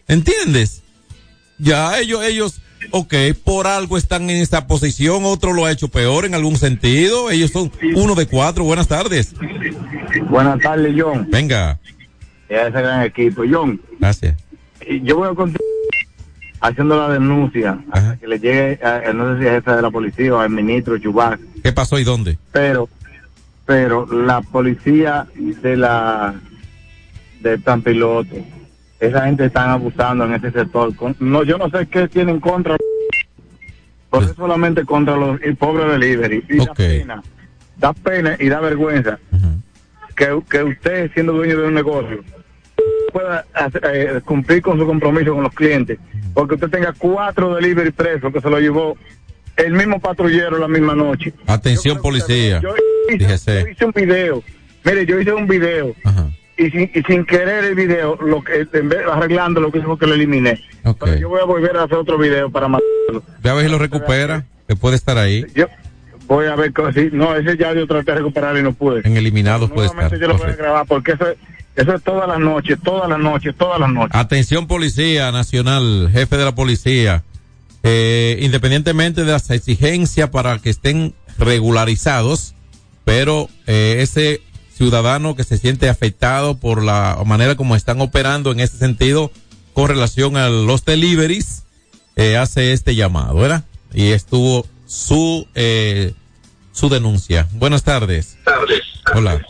[0.06, 0.82] ¿Entiendes?
[1.58, 2.60] Ya ellos, ellos,
[2.92, 7.30] ok, por algo están en esta posición, otro lo ha hecho peor en algún sentido.
[7.30, 8.64] Ellos son uno de cuatro.
[8.64, 9.34] Buenas tardes.
[10.30, 11.26] Buenas tardes, John.
[11.30, 11.78] Venga,
[12.48, 13.42] ese gran equipo.
[13.50, 14.36] John, gracias.
[14.88, 15.62] y yo voy a continuar
[16.60, 19.90] haciendo la denuncia hasta que le llegue, a, no sé si es jefe de la
[19.90, 22.36] policía o al ministro Chubac, ¿Qué pasó y dónde?
[22.50, 22.88] pero,
[23.68, 26.34] pero la policía de la,
[27.42, 28.34] de tan piloto,
[28.98, 30.96] esa gente están abusando en ese sector.
[30.96, 32.76] Con- no, yo no sé qué tienen contra,
[34.30, 36.46] es solamente contra los el pobre delivery.
[36.48, 37.22] Y da pena,
[37.76, 39.18] da pena y da vergüenza
[40.16, 42.24] que, que usted siendo dueño de un negocio
[43.12, 43.44] pueda
[43.82, 45.98] eh, cumplir con su compromiso con los clientes,
[46.32, 48.96] porque usted tenga cuatro delivery presos que se lo llevó
[49.58, 51.32] el mismo patrullero la misma noche.
[51.46, 52.60] Atención policía.
[52.60, 52.74] Yo
[53.10, 53.62] hice, Fíjese.
[53.64, 54.42] yo hice un video,
[54.84, 55.94] mire, yo hice un video
[56.56, 59.96] y sin, y sin querer el video, lo que en vez, arreglando lo que dijo
[59.98, 60.60] que lo eliminé.
[61.00, 63.22] Pero yo voy a volver a hacer otro video para matarlo.
[63.42, 65.44] Ve a ver si lo recupera, que puede estar ahí.
[65.54, 65.66] Yo
[66.26, 69.02] voy a ver cómo sí, no, ese ya yo traté de recuperar y no pude.
[69.04, 70.10] En eliminados puede estar.
[70.18, 71.36] Yo lo voy a grabar porque eso, es-
[71.76, 74.10] eso es todas las noches, todas las noches, todas las noches.
[74.14, 77.22] Atención policía nacional, jefe de la policía.
[77.82, 82.54] Eh, independientemente de las exigencias para que estén regularizados,
[83.04, 84.42] pero eh, ese
[84.74, 89.30] ciudadano que se siente afectado por la manera como están operando en ese sentido
[89.72, 91.64] con relación a los deliveries,
[92.16, 93.64] eh, hace este llamado, ¿verdad?
[93.92, 96.14] Y estuvo su eh,
[96.72, 97.48] su denuncia.
[97.52, 98.38] Buenas tardes.
[99.14, 99.40] Hola.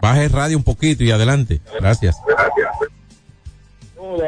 [0.00, 1.60] Baje el radio un poquito y adelante.
[1.80, 2.16] Gracias.
[2.16, 2.93] saludo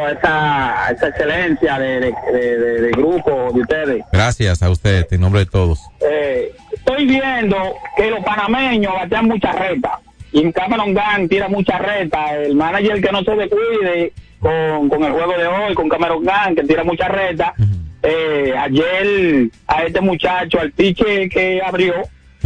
[0.03, 4.05] a esa, a esa excelencia de, de, de- de- grupo de ustedes.
[4.13, 5.81] Gracias a usted, en nombre de todos.
[6.01, 7.57] Eh, estoy viendo
[7.97, 10.01] que los panameños batean mucha reta
[10.33, 12.35] y Cameron Gunn tira mucha reta.
[12.37, 16.55] El manager que no se descuide con, con el juego de hoy, con Cameron Gunn,
[16.57, 17.55] que tira mucha reta.
[18.03, 21.95] Eh, ayer a este muchacho, al piche que abrió,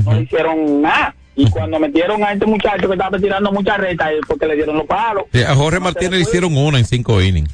[0.04, 1.14] no le hicieron nada.
[1.42, 4.76] Y cuando metieron a este muchacho que estaba tirando mucha reta, es porque le dieron
[4.76, 5.24] los palos.
[5.33, 7.50] Sí, a Jorge Martínez le hicieron una en cinco innings.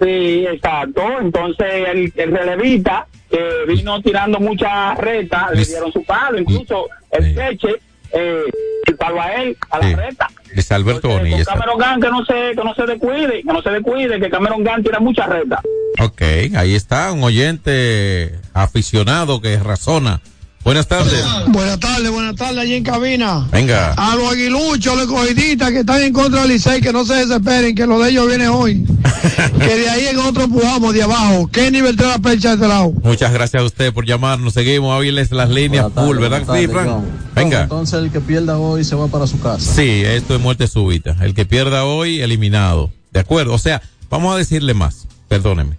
[0.00, 1.02] Sí, exacto.
[1.20, 7.34] Entonces el, el relevista que vino tirando mucha reta, le dieron su palo, incluso el
[7.34, 7.68] peche,
[8.12, 8.42] eh,
[8.86, 9.94] el palo a él, a la Sí.
[9.94, 10.28] reta.
[10.52, 11.44] Luis Alberto Bonilla.
[11.44, 14.64] Cameron Gunn que no se, que no se descuide, que no se descuide, que Cameron
[14.64, 15.60] Gunn tira mucha reta.
[16.00, 16.22] Ok,
[16.56, 20.20] ahí está un oyente aficionado que razona.
[20.62, 21.24] Buenas tardes.
[21.48, 23.48] Buenas tardes, buenas tardes allí en cabina.
[23.50, 23.94] Venga.
[23.94, 27.74] A los aguiluchos, los cogiditas que están en contra del Licey, que no se desesperen,
[27.74, 28.84] que lo de ellos viene hoy.
[29.58, 31.48] que de ahí en otro empujamos de abajo.
[31.50, 32.92] ¿Qué nivel trae la percha de este lado?
[33.02, 34.52] Muchas gracias a usted por llamarnos.
[34.52, 36.42] Seguimos, hábiles las líneas full, ¿verdad?
[36.54, 37.04] Sí, Frank.
[37.34, 37.62] Venga.
[37.62, 39.60] Entonces el que pierda hoy se va para su casa.
[39.60, 41.16] Sí, esto es muerte súbita.
[41.22, 42.90] El que pierda hoy, eliminado.
[43.12, 43.54] ¿De acuerdo?
[43.54, 43.80] O sea,
[44.10, 45.06] vamos a decirle más.
[45.28, 45.78] Perdóneme.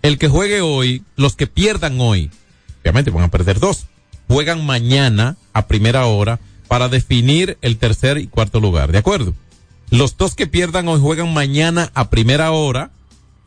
[0.00, 2.30] El que juegue hoy, los que pierdan hoy,
[2.80, 3.86] obviamente van a perder dos.
[4.28, 8.92] Juegan mañana a primera hora para definir el tercer y cuarto lugar.
[8.92, 9.34] ¿De acuerdo?
[9.90, 12.90] Los dos que pierdan hoy juegan mañana a primera hora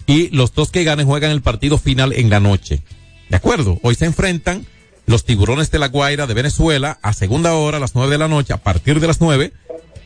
[0.05, 2.83] y los dos que ganen juegan el partido final en la noche.
[3.29, 3.79] ¿De acuerdo?
[3.83, 4.65] Hoy se enfrentan
[5.05, 8.27] los tiburones de la Guaira de Venezuela a segunda hora a las nueve de la
[8.27, 9.53] noche, a partir de las nueve,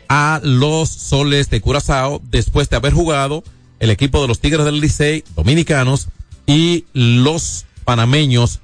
[0.08, 3.44] a los soles de Curazao, después de haber jugado
[3.80, 6.10] el equipo de los Tigres del Licey, dominicanos,
[6.46, 8.60] y los panameños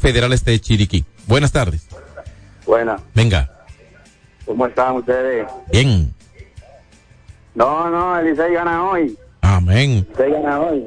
[0.00, 1.04] federales de Chiriquí.
[1.30, 1.86] Buenas tardes.
[2.66, 3.48] Buena, Venga.
[4.44, 5.46] ¿cómo están ustedes?
[5.72, 6.12] Bien.
[7.54, 9.16] No, no, el Licey gana hoy.
[9.40, 9.90] Amén.
[9.90, 10.86] El Licey gana hoy.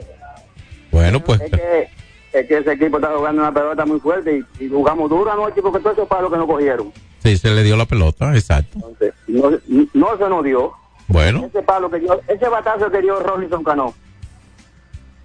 [0.91, 1.89] Bueno, pues Es que,
[2.33, 5.61] es que ese equipo está jugando una pelota muy fuerte y, y jugamos duro anoche
[5.61, 6.91] porque todos esos palos que nos cogieron.
[7.23, 8.75] sí, se le dio la pelota, exacto.
[8.75, 9.49] Entonces, no,
[9.93, 10.73] no se nos dio.
[11.07, 11.45] Bueno.
[11.45, 13.93] Ese palo que dio, ese batazo que dio Robinson Cano.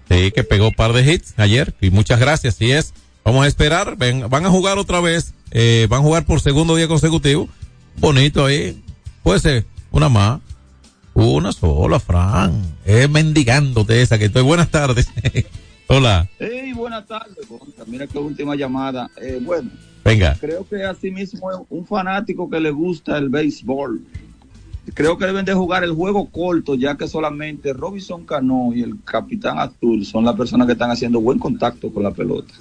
[0.09, 1.73] Sí, que pegó un par de hits ayer.
[1.81, 2.55] Y muchas gracias.
[2.55, 2.93] Sí es.
[3.29, 3.95] Vamos a esperar.
[3.95, 5.35] Ven, van a jugar otra vez.
[5.51, 7.47] Eh, van a jugar por segundo día consecutivo.
[7.97, 8.81] Bonito ahí.
[9.21, 10.41] Puede ser una más.
[11.13, 12.59] Una sola, Fran.
[12.85, 14.41] Es mendigándote esa que estoy.
[14.41, 15.09] Buenas tardes.
[15.87, 16.27] Hola.
[16.39, 17.37] Hey, buenas tardes.
[17.85, 19.11] Mira qué última llamada.
[19.21, 19.69] Eh, bueno,
[20.03, 20.35] Venga.
[20.41, 24.01] creo que así mismo es un fanático que le gusta el béisbol.
[24.93, 28.95] Creo que deben de jugar el juego corto, ya que solamente Robinson Cano y el
[29.03, 32.53] Capitán Azul son las personas que están haciendo buen contacto con la pelota.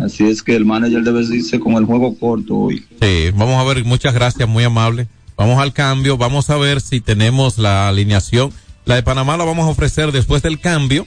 [0.00, 2.84] Así es que el manager debe irse con el juego corto hoy.
[3.00, 5.08] Sí, vamos a ver, muchas gracias, muy amable.
[5.36, 8.52] Vamos al cambio, vamos a ver si tenemos la alineación.
[8.84, 11.06] La de Panamá la vamos a ofrecer después del cambio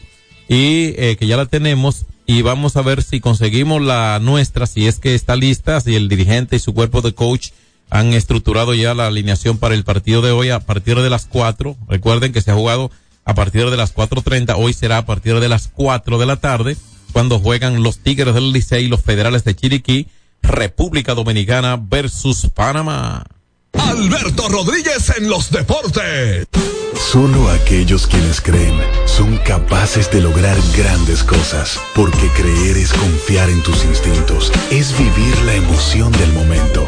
[0.49, 4.87] y eh, que ya la tenemos y vamos a ver si conseguimos la nuestra, si
[4.87, 7.49] es que está lista, si el dirigente y su cuerpo de coach
[7.89, 11.75] han estructurado ya la alineación para el partido de hoy a partir de las 4.
[11.87, 12.91] Recuerden que se ha jugado
[13.25, 16.77] a partir de las 4.30, hoy será a partir de las 4 de la tarde
[17.13, 20.07] cuando juegan los Tigres del Licey y los Federales de Chiriquí,
[20.41, 23.23] República Dominicana versus Panamá.
[23.73, 26.47] Alberto Rodríguez en los deportes.
[27.11, 28.75] Solo aquellos quienes creen
[29.05, 35.37] son capaces de lograr grandes cosas, porque creer es confiar en tus instintos, es vivir
[35.45, 36.87] la emoción del momento,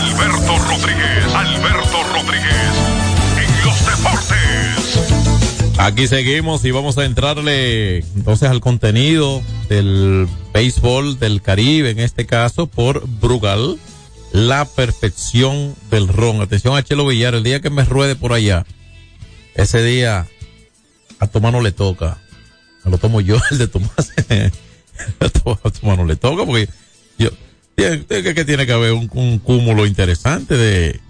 [0.00, 2.72] Alberto Rodríguez, Alberto Rodríguez,
[3.36, 5.76] en los deportes.
[5.78, 12.24] Aquí seguimos y vamos a entrarle entonces al contenido del béisbol del Caribe, en este
[12.24, 13.78] caso por Brugal,
[14.32, 16.40] la perfección del ron.
[16.40, 18.64] Atención a Chelo Villar, el día que me ruede por allá,
[19.54, 20.26] ese día
[21.18, 22.16] a Tomás no le toca.
[22.84, 24.14] Me lo tomo yo, el de Tomás.
[25.20, 26.70] a Tomás no le toca porque
[27.18, 27.28] yo,
[27.76, 31.00] que, tiene que haber un, cúmulo interesante de,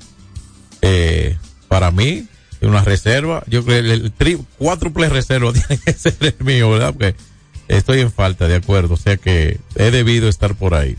[0.83, 1.37] eh,
[1.69, 2.27] para mí,
[2.61, 3.43] de una reserva.
[3.47, 6.93] Yo creo que el, tri, cuádruple reserva tiene que ser el mío, ¿verdad?
[6.93, 7.15] Porque
[7.69, 8.95] estoy en falta, de acuerdo.
[8.95, 10.97] O sea que he debido estar por ahí.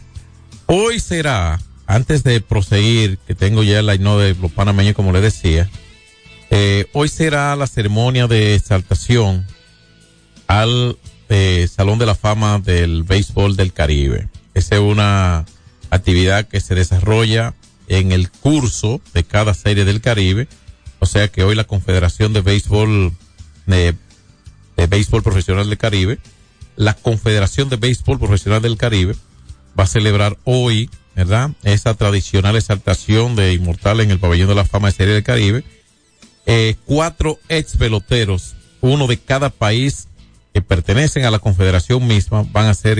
[0.65, 5.21] Hoy será, antes de proseguir, que tengo ya el line de los panameños, como le
[5.21, 5.69] decía,
[6.49, 9.45] eh, hoy será la ceremonia de exaltación
[10.47, 10.97] al
[11.29, 14.27] eh, Salón de la Fama del Béisbol del Caribe.
[14.53, 15.45] Esa es una
[15.89, 17.53] actividad que se desarrolla
[17.87, 20.47] en el curso de cada serie del Caribe.
[20.99, 23.11] O sea que hoy la Confederación de Béisbol
[23.65, 23.95] de,
[24.87, 26.19] Béisbol Profesional del Caribe,
[26.75, 29.15] la Confederación de Béisbol Profesional del Caribe
[29.79, 31.51] va a celebrar hoy, ¿verdad?
[31.63, 35.63] Esa tradicional exaltación de Inmortal en el Pabellón de la Fama de Serie del Caribe.
[36.45, 40.07] Eh, cuatro ex peloteros, uno de cada país
[40.53, 42.99] que pertenecen a la confederación misma, van a ser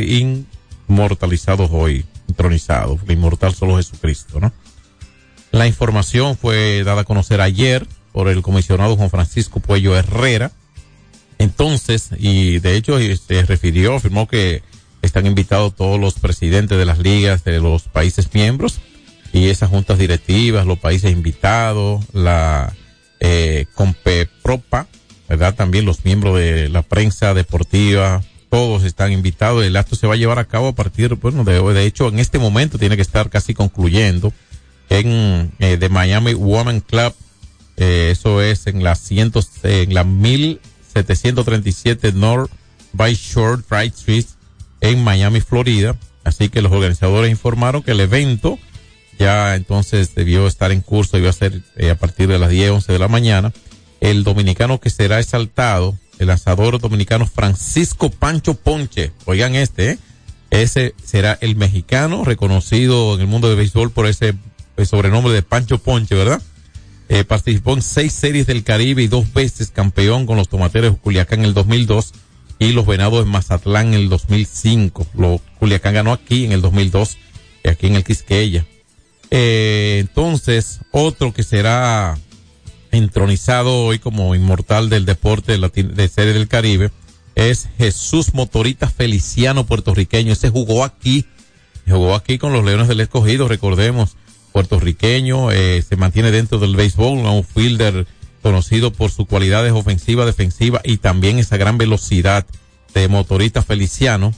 [0.91, 2.99] inmortalizados hoy, entronizados.
[3.07, 4.51] El inmortal solo Jesucristo, ¿no?
[5.51, 10.51] La información fue dada a conocer ayer por el comisionado Juan Francisco Puello Herrera.
[11.37, 14.63] Entonces, y de hecho se refirió, afirmó que
[15.01, 18.79] están invitados todos los presidentes de las ligas de los países miembros
[19.33, 22.73] y esas juntas directivas, los países invitados, la
[23.19, 24.87] eh, Compepropa,
[25.27, 25.55] ¿verdad?
[25.55, 28.21] También los miembros de la prensa deportiva,
[28.51, 29.63] todos están invitados.
[29.63, 32.19] El acto se va a llevar a cabo a partir, bueno, de, de hecho en
[32.19, 34.33] este momento tiene que estar casi concluyendo
[34.89, 37.15] en eh, Miami Woman Club.
[37.77, 42.51] Eh, eso es en la cientos, en la 1737 North
[42.91, 44.25] Bay Shore Drive Street
[44.81, 45.95] en Miami, Florida.
[46.25, 48.59] Así que los organizadores informaron que el evento
[49.17, 52.91] ya entonces debió estar en curso, a ser eh, a partir de las 10, 11
[52.91, 53.53] de la mañana.
[54.01, 59.99] El dominicano que será exaltado, el lanzador dominicano Francisco Pancho Ponche, oigan este, ¿eh?
[60.51, 64.35] ese será el mexicano reconocido en el mundo del béisbol por ese
[64.77, 66.39] eh, sobrenombre de Pancho Ponche, ¿verdad?
[67.09, 70.99] Eh, participó en seis series del Caribe y dos veces campeón con los Tomateros de
[70.99, 72.13] Culiacán en el 2002
[72.59, 75.07] y los Venados de Mazatlán en el 2005.
[75.15, 77.17] Lo, Culiacán ganó aquí en el 2002,
[77.63, 78.67] y aquí en el Quisqueya.
[79.31, 82.15] Eh, entonces, otro que será
[82.91, 86.91] entronizado hoy como inmortal del deporte de, serie del Caribe
[87.35, 90.33] es Jesús Motorita Feliciano puertorriqueño.
[90.33, 91.25] Ese jugó aquí,
[91.87, 94.17] jugó aquí con los Leones del Escogido, recordemos,
[94.51, 98.05] puertorriqueño, eh, se mantiene dentro del béisbol, un fielder
[98.41, 102.45] conocido por sus cualidades ofensiva, defensiva y también esa gran velocidad
[102.93, 104.33] de Motorita Feliciano.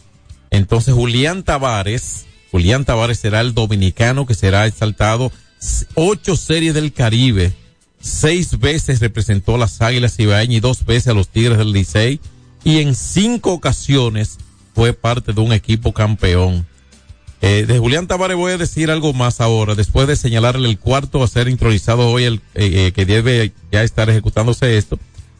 [0.51, 5.31] Entonces Julián Tavares, Julián Tavares será el dominicano que será exaltado
[5.95, 7.53] ocho series del Caribe,
[8.03, 12.19] seis veces representó a las Águilas Ibaeñas y dos veces a los Tigres del Licey.
[12.63, 14.37] Y en cinco ocasiones
[14.75, 16.67] fue parte de un equipo campeón.
[17.41, 21.23] Eh, de Julián Tavares voy a decir algo más ahora, después de señalarle el cuarto
[21.23, 24.97] a ser introducido hoy, el eh, eh, que debe ya estar ejecutándose esto,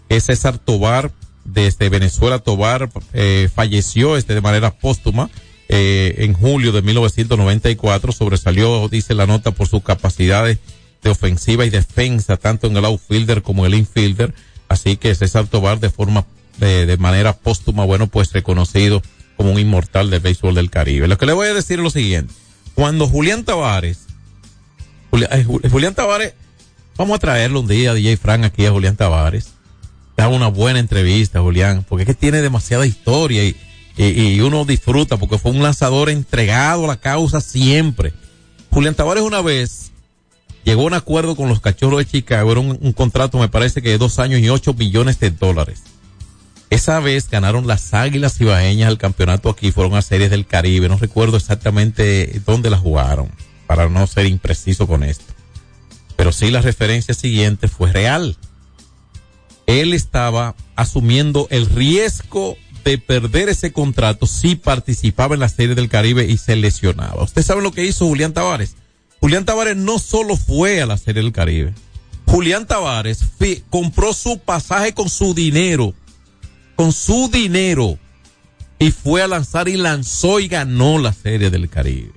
[0.09, 1.11] es César Tobar,
[1.45, 2.39] desde Venezuela.
[2.39, 5.29] Tobar, eh, falleció este de manera póstuma
[5.69, 10.59] en julio de 1994, sobresalió, dice la nota, por sus capacidades
[11.03, 14.33] de ofensiva y defensa, tanto en el outfielder como el infielder,
[14.69, 16.25] así que César Tobar de forma,
[16.57, 19.01] de, de manera póstuma, bueno, pues reconocido
[19.35, 21.07] como un inmortal del béisbol del Caribe.
[21.07, 22.33] Lo que le voy a decir es lo siguiente.
[22.75, 24.05] Cuando Julián Tavares,
[25.11, 26.33] eh, Julián Tavares,
[26.97, 29.49] vamos a traerlo un día, DJ Frank, aquí a Julián Tavares.
[30.15, 33.55] Da una buena entrevista, Julián, porque es que tiene demasiada historia y,
[33.97, 38.13] y, y, uno disfruta porque fue un lanzador entregado a la causa siempre.
[38.69, 39.92] Julián Tavares una vez
[40.63, 43.89] llegó a un acuerdo con los cachorros de Chicago, era un, contrato me parece que
[43.89, 45.83] de dos años y ocho millones de dólares.
[46.69, 50.97] Esa vez ganaron las Águilas Ibaeñas el campeonato aquí, fueron a series del Caribe, no
[50.97, 53.29] recuerdo exactamente dónde la jugaron,
[53.67, 55.33] para no ser impreciso con esto.
[56.15, 58.37] Pero sí la referencia siguiente fue real.
[59.67, 65.89] Él estaba asumiendo el riesgo de perder ese contrato si participaba en la serie del
[65.89, 67.23] Caribe y se lesionaba.
[67.23, 68.75] ¿Usted sabe lo que hizo Julián Tavares?
[69.23, 71.73] Julián Tavares no solo fue a la serie del Caribe.
[72.25, 73.23] Julián Tavares
[73.69, 75.93] compró su pasaje con su dinero
[76.75, 77.97] con su dinero
[78.79, 82.11] y fue a lanzar y lanzó y ganó la Serie del Caribe.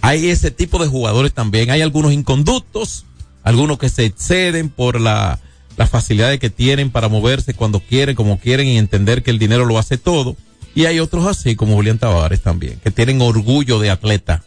[0.00, 1.70] Hay ese tipo de jugadores también.
[1.70, 3.04] Hay algunos inconductos,
[3.42, 5.40] algunos que se exceden por la,
[5.76, 9.66] las facilidades que tienen para moverse cuando quieren, como quieren y entender que el dinero
[9.66, 10.38] lo hace todo.
[10.74, 14.42] Y hay otros así como Julián Tavares también, que tienen orgullo de atleta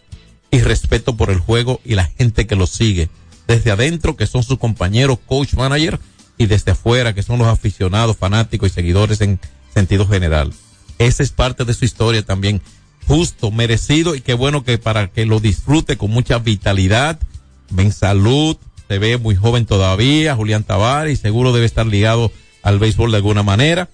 [0.56, 3.10] y respeto por el juego y la gente que lo sigue.
[3.46, 6.00] Desde adentro, que son sus compañeros, coach, manager,
[6.38, 9.38] y desde afuera, que son los aficionados, fanáticos y seguidores en
[9.74, 10.54] sentido general.
[10.98, 12.62] Esa es parte de su historia también.
[13.06, 17.20] Justo, merecido y qué bueno que para que lo disfrute con mucha vitalidad,
[17.76, 18.56] en salud,
[18.88, 22.32] se ve muy joven todavía, Julián Tavares, y seguro debe estar ligado
[22.64, 23.90] al béisbol de alguna manera.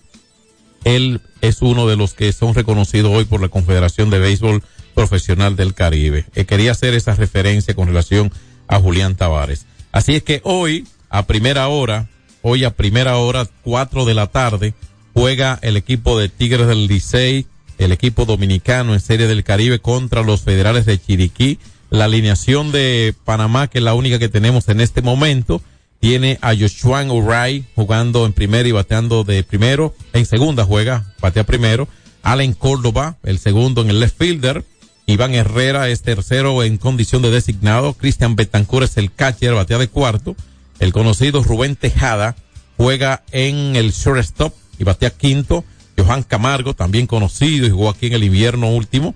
[0.84, 5.56] Él es uno de los que son reconocidos hoy por la Confederación de Béisbol Profesional
[5.56, 6.26] del Caribe.
[6.36, 8.32] Eh, quería hacer esa referencia con relación
[8.68, 9.66] a Julián Tavares.
[9.92, 12.10] Así es que hoy, a primera hora,
[12.42, 14.74] hoy a primera hora, cuatro de la tarde,
[15.14, 17.46] juega el equipo de Tigres del Licey,
[17.78, 21.60] el equipo dominicano en Serie del Caribe contra los federales de Chiriquí.
[21.90, 25.62] La alineación de Panamá, que es la única que tenemos en este momento,
[26.00, 29.94] tiene a Joshua O'Reilly jugando en primero y bateando de primero.
[30.14, 31.88] En segunda juega, batea primero.
[32.24, 34.64] Allen Córdoba, el segundo en el left fielder.
[35.12, 37.94] Iván Herrera es tercero en condición de designado.
[37.94, 40.38] Cristian Betancourt es el catcher, batea de cuarto.
[40.80, 42.38] El conocido Rubén Tejada
[42.78, 45.66] juega en el shortstop y batea quinto.
[45.98, 49.14] Johan Camargo, también conocido y jugó aquí en el invierno último.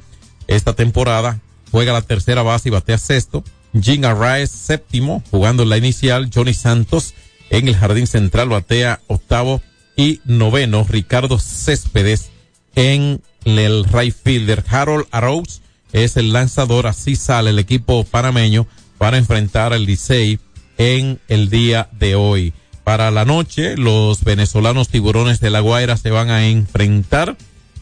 [0.48, 1.40] Esta temporada
[1.72, 3.46] juega la tercera base y batea sexto.
[3.80, 6.30] Jim Arraez séptimo, jugando en la inicial.
[6.34, 7.14] Johnny Santos
[7.50, 9.62] en el jardín central batea octavo
[9.96, 10.86] y noveno.
[10.88, 12.32] Ricardo Céspedes
[12.76, 14.62] en el right fielder.
[14.68, 15.62] Harold Arrows
[16.04, 16.88] es el lanzador.
[16.88, 18.68] Así sale el equipo panameño
[18.98, 20.40] para enfrentar al Licey
[20.78, 22.54] en el día de hoy.
[22.84, 27.38] Para la noche, los venezolanos tiburones de la Guaira se van a enfrentar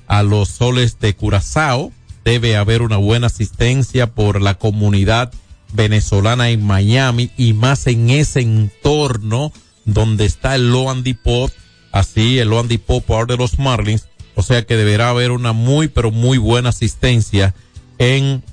[0.08, 1.92] a los soles de Curazao.
[2.24, 5.34] Debe haber una buena asistencia por la comunidad
[5.74, 9.52] venezolana en Miami y más en ese entorno
[9.86, 11.52] donde está el Loan Depot,
[11.92, 14.08] así el Loan Depot por de los Marlins.
[14.36, 17.54] O sea que deberá haber una muy, pero muy buena asistencia
[18.04, 18.44] en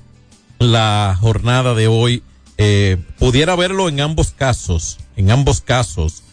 [0.59, 2.23] la jornada de hoy.
[2.57, 6.23] Eh, pudiera verlo en ambos casos, en ambos casos,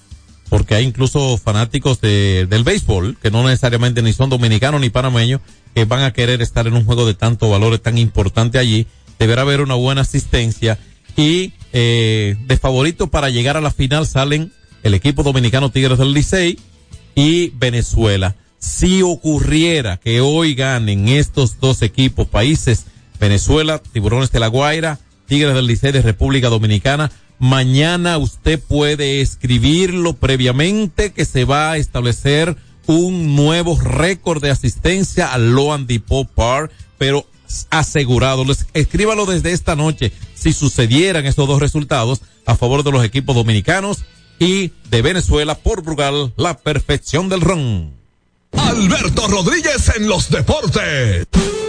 [0.49, 5.41] porque hay incluso fanáticos de, del béisbol, que no necesariamente ni son dominicanos ni panameños,
[5.75, 8.87] que van a querer estar en un juego de tanto valor tan importante allí.
[9.19, 10.79] Deberá haber una buena asistencia
[11.16, 14.53] y eh, de favorito para llegar a la final salen
[14.83, 16.59] el equipo dominicano Tigres del Licey
[17.14, 18.37] y Venezuela.
[18.59, 22.87] Si ocurriera que hoy ganen estos dos equipos países,
[23.19, 30.14] Venezuela, Tiburones de la Guaira, Tigres del Licey de República Dominicana, mañana usted puede escribirlo
[30.14, 32.57] previamente que se va a establecer
[32.87, 37.27] un nuevo récord de asistencia al Loan Depot Park, pero
[37.71, 38.45] asegurado.
[38.75, 44.05] Escríbalo desde esta noche si sucedieran estos dos resultados a favor de los equipos dominicanos
[44.39, 47.93] y de Venezuela por Brugal, la perfección del ron.
[48.53, 51.27] Alberto Rodríguez en los deportes.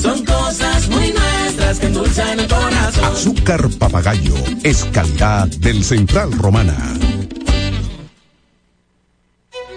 [0.00, 3.04] Son cosas muy nuestras que endulzan el corazón.
[3.04, 6.76] Azúcar papagayo es calidad del Central Romana.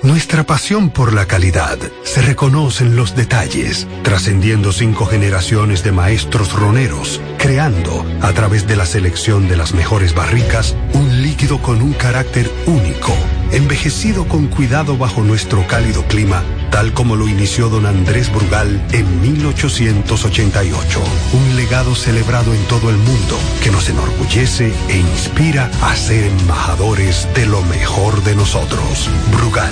[0.02, 6.52] Nuestra pasión por la calidad se reconoce en los detalles, trascendiendo cinco generaciones de maestros
[6.52, 11.94] roneros, creando, a través de la selección de las mejores barricas, un líquido con un
[11.94, 13.14] carácter único,
[13.52, 16.44] envejecido con cuidado bajo nuestro cálido clima,
[16.74, 21.04] tal como lo inició don Andrés Brugal en 1888.
[21.34, 27.28] Un legado celebrado en todo el mundo que nos enorgullece e inspira a ser embajadores
[27.36, 29.08] de lo mejor de nosotros.
[29.32, 29.72] Brugal,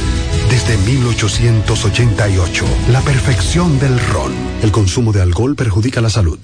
[0.52, 4.32] desde 1888, la perfección del ron.
[4.62, 6.38] El consumo de alcohol perjudica la salud.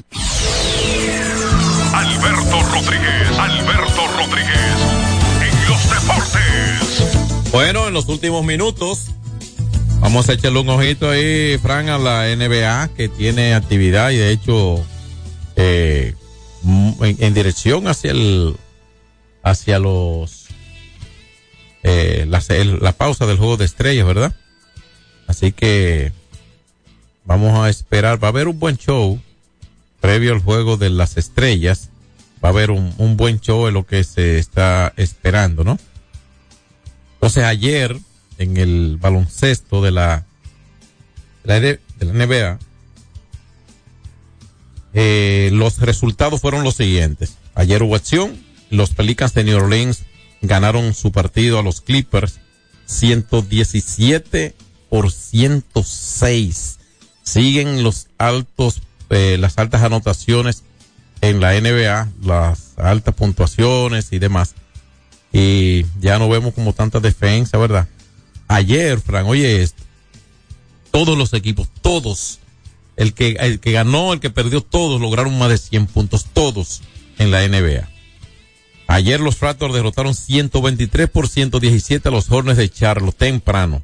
[1.93, 4.75] Alberto Rodríguez, Alberto Rodríguez,
[5.39, 7.51] en los deportes.
[7.51, 9.11] Bueno, en los últimos minutos,
[9.99, 14.31] vamos a echarle un ojito ahí, Fran, a la NBA, que tiene actividad y de
[14.31, 14.85] hecho,
[15.55, 16.13] eh,
[16.63, 18.55] m- en, dirección hacia el,
[19.43, 20.45] hacia los,
[21.83, 24.35] eh, la pausa del juego de estrellas, ¿verdad?
[25.27, 26.11] Así que
[27.25, 29.19] vamos a esperar, va a haber un buen show
[29.99, 31.89] previo al juego de las estrellas.
[32.43, 35.79] Va a haber un, un buen show en lo que se está esperando, ¿no?
[37.15, 37.97] Entonces ayer
[38.37, 40.25] en el baloncesto de la,
[41.43, 42.59] de la, NBA,
[44.93, 47.37] eh, los resultados fueron los siguientes.
[47.55, 48.37] Ayer hubo acción,
[48.69, 50.03] los Pelicans de New Orleans
[50.41, 52.39] ganaron su partido a los Clippers
[52.85, 54.55] 117
[54.89, 56.79] por 106.
[57.23, 60.63] Siguen los altos, eh, las altas anotaciones
[61.21, 64.55] en la NBA, las altas puntuaciones y demás.
[65.33, 67.87] Y ya no vemos como tanta defensa, ¿verdad?
[68.47, 69.83] Ayer, Fran, oye esto.
[70.91, 72.39] Todos los equipos, todos,
[72.95, 76.81] el que, el que ganó, el que perdió, todos lograron más de 100 puntos, todos
[77.17, 77.87] en la NBA.
[78.87, 83.83] Ayer los Raptors derrotaron 123 por 117 a los Hornets de Charlotte temprano.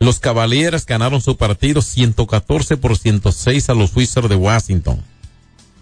[0.00, 5.02] Los Cavaliers ganaron su partido 114 por 106 a los Wizards de Washington.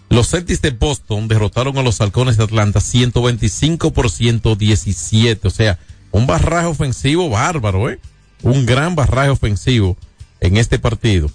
[0.09, 5.47] Los Celtics de Boston derrotaron a los Halcones de Atlanta 125 por 117.
[5.47, 5.79] O sea,
[6.13, 7.99] un barraje ofensivo bárbaro, ¿eh?
[8.43, 9.97] Un gran barraje ofensivo
[10.39, 11.29] en este partido.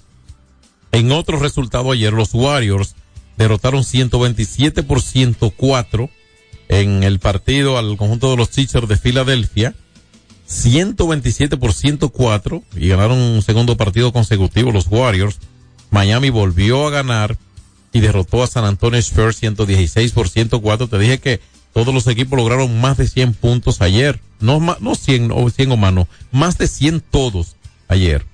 [0.93, 2.95] En otro resultado ayer, los Warriors
[3.37, 6.09] derrotaron 127 por 104
[6.69, 9.75] en el partido al conjunto de los Sixers de Filadelfia.
[10.47, 15.39] 127 por 104 y ganaron un segundo partido consecutivo los Warriors.
[15.91, 17.37] Miami volvió a ganar
[17.93, 20.89] y derrotó a San Antonio Spurs 116 por 104.
[20.89, 21.41] Te dije que
[21.73, 24.21] todos los equipos lograron más de 100 puntos ayer.
[24.41, 26.09] No, no 100 o 100 o más, no.
[26.33, 27.57] Más de 100 todos
[27.89, 28.25] ayer.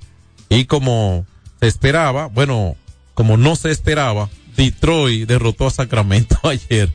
[0.49, 1.27] Y como
[1.61, 2.77] se esperaba, bueno,
[3.15, 6.93] como no se esperaba, Detroit derrotó a Sacramento ayer.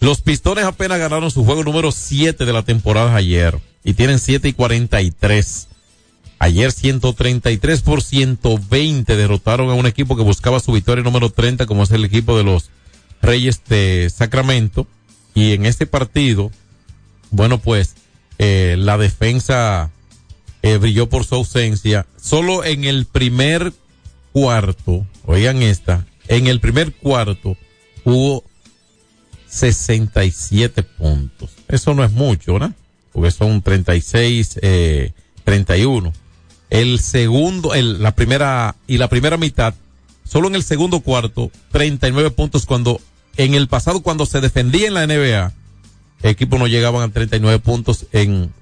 [0.00, 4.48] Los Pistones apenas ganaron su juego número 7 de la temporada ayer y tienen 7
[4.48, 5.68] y 43.
[6.38, 11.82] Ayer 133 por 120 derrotaron a un equipo que buscaba su victoria número 30 como
[11.82, 12.70] es el equipo de los
[13.20, 14.86] Reyes de Sacramento.
[15.34, 16.50] Y en este partido,
[17.30, 17.94] bueno pues,
[18.38, 19.90] eh, la defensa
[20.62, 22.06] eh, brilló por su ausencia.
[22.20, 23.72] Solo en el primer
[24.32, 27.56] cuarto, oigan esta, en el primer cuarto
[28.04, 28.44] hubo
[29.50, 31.50] 67 puntos.
[31.68, 32.72] Eso no es mucho, ¿verdad?
[33.12, 35.12] Porque son 36, eh,
[35.44, 36.12] 31.
[36.70, 39.74] El segundo, el, la primera, y la primera mitad,
[40.24, 43.00] solo en el segundo cuarto, 39 puntos cuando,
[43.36, 45.52] en el pasado cuando se defendía en la NBA,
[46.22, 48.52] equipos no llegaban a 39 puntos en,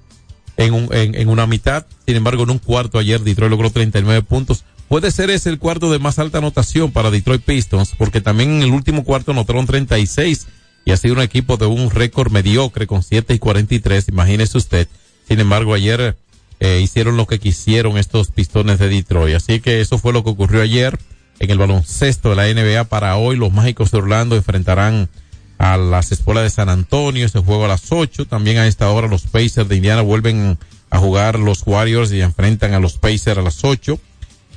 [0.57, 1.85] en, un, en, en una mitad.
[2.05, 4.63] Sin embargo, en un cuarto ayer Detroit logró 39 puntos.
[4.87, 8.63] Puede ser ese el cuarto de más alta anotación para Detroit Pistons, porque también en
[8.63, 10.47] el último cuarto anotaron 36
[10.85, 14.87] y ha sido un equipo de un récord mediocre con 7 y 43, imagínese usted.
[15.27, 16.17] Sin embargo, ayer
[16.59, 19.35] eh, hicieron lo que quisieron estos pistones de Detroit.
[19.35, 20.97] Así que eso fue lo que ocurrió ayer
[21.39, 22.83] en el baloncesto de la NBA.
[22.85, 25.09] Para hoy, los mágicos de Orlando enfrentarán
[25.57, 27.25] a las escuelas de San Antonio.
[27.25, 28.25] Ese juego a las 8.
[28.25, 30.57] También a esta hora los Pacers de Indiana vuelven
[30.89, 33.99] a jugar los Warriors y enfrentan a los Pacers a las 8.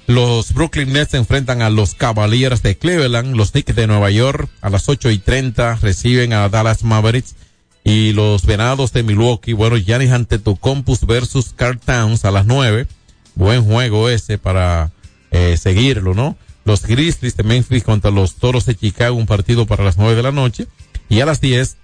[0.08, 3.36] Los Brooklyn Nets se enfrentan a los Cavaliers de Cleveland.
[3.36, 7.36] Los Knicks de Nueva York a las 8 y 30 reciben a Dallas Mavericks.
[7.84, 12.86] Y los Venados de Milwaukee, bueno, Giannis Antetokounmpo versus Carl Towns a las 9.
[13.34, 14.92] Buen juego ese para
[15.32, 16.36] eh, seguirlo, ¿no?
[16.64, 20.22] Los Grizzlies de Memphis contra los Toros de Chicago, un partido para las 9 de
[20.22, 20.66] la noche.
[21.08, 21.76] Y a las 10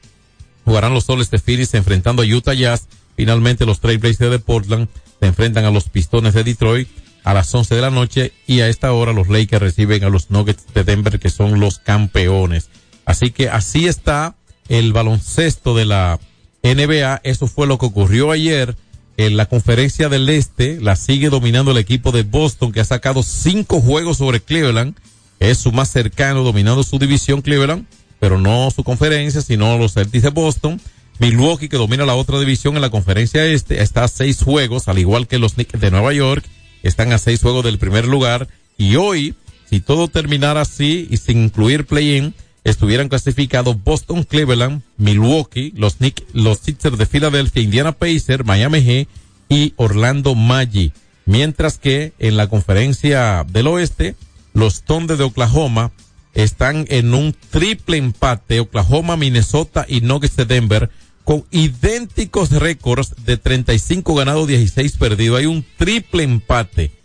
[0.64, 2.88] jugarán los Soles de Phoenix enfrentando a Utah Jazz.
[3.16, 6.88] Finalmente los Trailblazers de Portland se enfrentan a los Pistones de Detroit
[7.24, 10.30] a las 11 de la noche y a esta hora los Lakers reciben a los
[10.30, 12.70] Nuggets de Denver que son los campeones.
[13.04, 14.36] Así que así está
[14.68, 16.20] el baloncesto de la
[16.62, 17.20] NBA.
[17.24, 18.76] Eso fue lo que ocurrió ayer
[19.18, 20.80] en la conferencia del Este.
[20.80, 24.96] La sigue dominando el equipo de Boston que ha sacado cinco juegos sobre Cleveland.
[25.40, 27.84] Es su más cercano dominando su división Cleveland,
[28.18, 30.80] pero no su conferencia, sino los Celtics de Boston.
[31.18, 35.00] Milwaukee que domina la otra división en la conferencia este está a seis juegos, al
[35.00, 36.44] igual que los Knicks de Nueva York
[36.84, 38.46] están a seis juegos del primer lugar
[38.76, 39.34] y hoy,
[39.68, 42.34] si todo terminara así y sin incluir play-in,
[42.70, 49.08] estuvieran clasificados Boston, Cleveland, Milwaukee, los Knicks, los Sixers de Filadelfia, Indiana Pacers, Miami Heat
[49.48, 50.92] y Orlando Magic.
[51.24, 54.16] Mientras que en la conferencia del oeste,
[54.54, 55.92] los Thunder de Oklahoma
[56.34, 60.90] están en un triple empate, Oklahoma, Minnesota y Nuggets de Denver,
[61.24, 65.38] con idénticos récords de 35 ganados, 16 perdidos.
[65.38, 66.97] Hay un triple empate.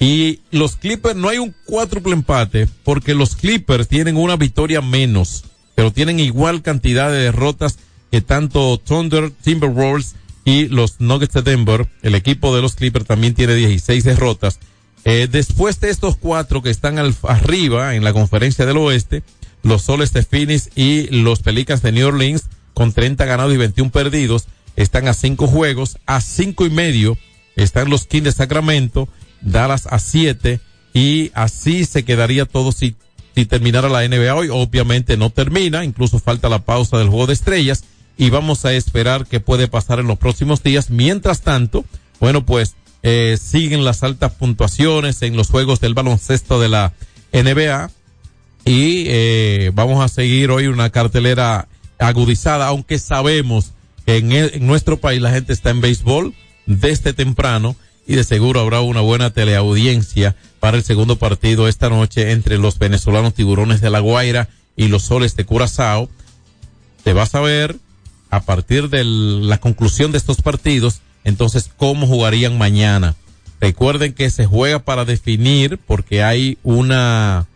[0.00, 5.44] Y los Clippers no hay un cuádruple empate porque los Clippers tienen una victoria menos,
[5.74, 7.78] pero tienen igual cantidad de derrotas
[8.10, 10.14] que tanto Thunder, Timberwolves
[10.46, 11.86] y los Nuggets de Denver.
[12.02, 14.58] El equipo de los Clippers también tiene 16 derrotas.
[15.04, 19.22] Eh, después de estos cuatro que están al, arriba en la conferencia del oeste,
[19.62, 23.90] los Soles de Phoenix y los Pelicans de New Orleans con 30 ganados y 21
[23.90, 24.46] perdidos,
[24.76, 27.18] están a cinco juegos, a cinco y medio
[27.56, 29.08] están los Kings de Sacramento,
[29.40, 30.60] Dallas a siete
[30.92, 32.96] y así se quedaría todo si,
[33.34, 34.48] si terminara la NBA hoy.
[34.50, 37.84] Obviamente no termina, incluso falta la pausa del juego de estrellas
[38.16, 40.90] y vamos a esperar qué puede pasar en los próximos días.
[40.90, 41.84] Mientras tanto,
[42.20, 46.92] bueno, pues eh, siguen las altas puntuaciones en los juegos del baloncesto de la
[47.32, 47.90] NBA
[48.66, 51.66] y eh, vamos a seguir hoy una cartelera
[51.98, 53.72] agudizada, aunque sabemos
[54.04, 56.34] que en, en, nuestro país la gente está en béisbol
[56.66, 57.74] desde temprano
[58.06, 62.78] y de seguro habrá una buena teleaudiencia para el segundo partido esta noche entre los
[62.78, 66.08] venezolanos tiburones de La Guaira y los soles de Curazao.
[67.04, 67.76] Se va a saber
[68.30, 73.16] a partir de la conclusión de estos partidos, entonces cómo jugarían mañana.
[73.60, 77.46] Recuerden que se juega para definir porque hay una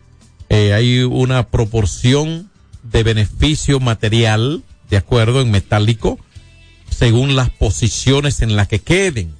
[0.49, 2.49] eh, hay una proporción
[2.83, 6.19] de beneficio material, de acuerdo, en metálico,
[6.89, 9.33] según las posiciones en las que queden.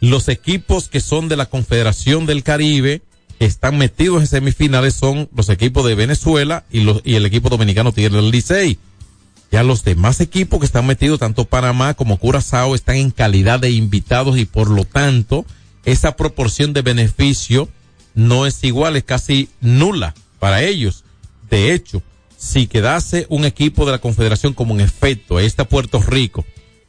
[0.00, 3.02] Los equipos que son de la Confederación del Caribe,
[3.40, 7.92] están metidos en semifinales, son los equipos de Venezuela y, los, y el equipo dominicano
[7.92, 8.78] Tigre del Licey.
[9.50, 13.70] Ya los demás equipos que están metidos, tanto Panamá como Curazao, están en calidad de
[13.70, 15.44] invitados y por lo tanto,
[15.84, 17.68] esa proporción de beneficio
[18.14, 21.04] no es igual, es casi nula para ellos.
[21.50, 22.02] De hecho,
[22.36, 26.44] si quedase un equipo de la Confederación como en efecto está Puerto Rico.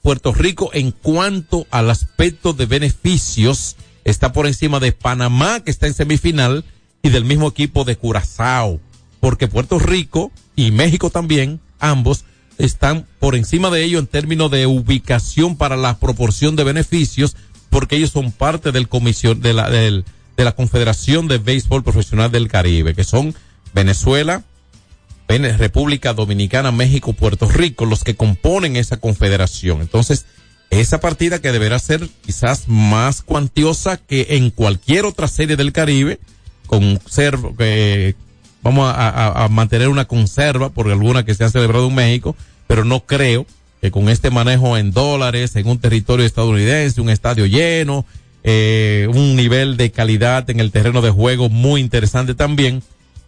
[0.06, 5.88] Puerto Rico en cuanto al aspecto de beneficios está por encima de Panamá que está
[5.88, 6.64] en semifinal
[7.02, 8.80] y del mismo equipo de Curazao.
[9.20, 12.24] Porque Puerto Rico y México también, ambos,
[12.60, 17.36] están por encima de ello en términos de ubicación para la proporción de beneficios
[17.72, 20.06] porque ellos son parte del comisión de la, del,
[20.38, 23.34] de la Confederación de Béisbol Profesional del Caribe, que son
[23.74, 24.44] Venezuela,
[25.28, 29.82] República Dominicana, México, Puerto Rico, los que componen esa confederación.
[29.82, 30.26] Entonces,
[30.70, 36.20] esa partida que deberá ser quizás más cuantiosa que en cualquier otra serie del Caribe,
[36.68, 38.14] con ser, eh,
[38.62, 42.36] vamos a, mantener una conserva por alguna que se ha celebrado en México,
[42.68, 43.46] pero no creo
[43.82, 48.06] que con este manejo en dólares, en un territorio estadounidense, un estadio lleno,
[48.44, 52.82] eh, un nivel de calidad en el terreno de juego muy interesante también,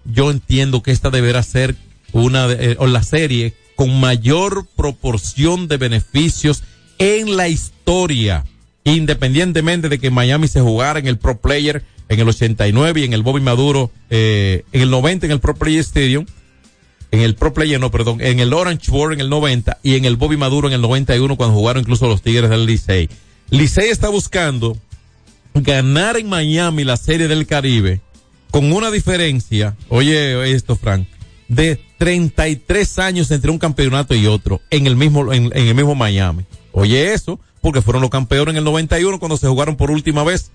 [0.06, 1.76] yo entiendo que esta deberá ser
[2.24, 6.64] una eh, o la serie con mayor proporción de beneficios
[6.98, 8.44] en la historia,
[8.84, 13.14] independientemente de que Miami se jugara en el Pro Player en el 89 y en
[13.14, 16.26] el Bobby Maduro eh, en el 90 en el Pro Player Stadium,
[17.12, 20.06] en el Pro Player no, perdón, en el Orange Bowl en el 90 y en
[20.06, 23.10] el Bobby Maduro en el 91 cuando jugaron incluso los Tigres del Licey.
[23.50, 24.78] Licey está buscando
[25.54, 28.02] ganar en Miami la Serie del Caribe
[28.52, 31.08] con una diferencia, oye esto Frank,
[31.48, 36.46] de 33 años entre un campeonato y otro en el mismo, en, el mismo Miami.
[36.72, 40.52] Oye eso, porque fueron los campeones en el 91 cuando se jugaron por última vez.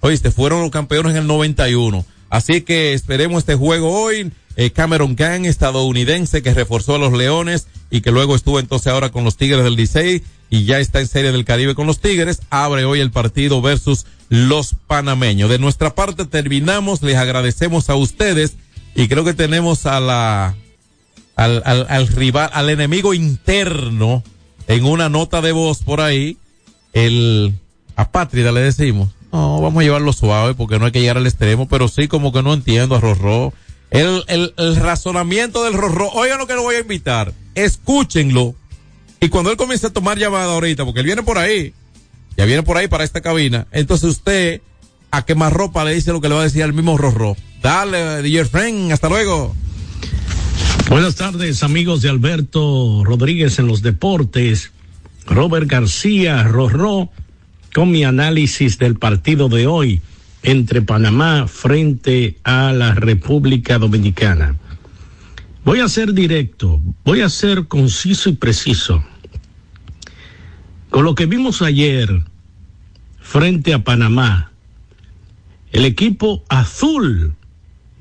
[0.00, 2.04] oíste, fueron los campeones en el 91.
[2.28, 4.32] Así que esperemos este juego hoy.
[4.58, 9.10] Eh, Cameron Gang, estadounidense, que reforzó a los Leones y que luego estuvo entonces ahora
[9.10, 12.40] con los Tigres del Licey y ya está en Serie del Caribe con los Tigres,
[12.50, 15.50] abre hoy el partido versus los panameños.
[15.50, 18.56] De nuestra parte terminamos, les agradecemos a ustedes
[18.96, 20.56] y creo que tenemos a la,
[21.36, 24.24] al, al, al rival, al enemigo interno
[24.66, 26.38] en una nota de voz por ahí,
[26.92, 27.54] el
[27.94, 29.10] apátrida le decimos.
[29.32, 32.32] No, vamos a llevarlo suave porque no hay que llegar al extremo, pero sí como
[32.32, 33.52] que no entiendo a Rorró.
[33.90, 38.54] El, el, el razonamiento del Rorró, oigan lo que lo voy a invitar, escúchenlo.
[39.20, 41.74] Y cuando él comience a tomar llamada ahorita, porque él viene por ahí,
[42.36, 44.60] ya viene por ahí para esta cabina, entonces usted
[45.10, 47.36] a quemarropa le dice lo que le va a decir al mismo Rorró.
[47.62, 49.54] Dale, DJ Friend, hasta luego.
[50.88, 54.72] Buenas tardes, amigos de Alberto Rodríguez en los deportes.
[55.26, 57.10] Robert García Rorró
[57.74, 60.00] con mi análisis del partido de hoy
[60.42, 64.56] entre Panamá frente a la República Dominicana.
[65.64, 69.04] Voy a ser directo, voy a ser conciso y preciso.
[70.90, 72.22] Con lo que vimos ayer
[73.20, 74.52] frente a Panamá,
[75.72, 77.34] el equipo azul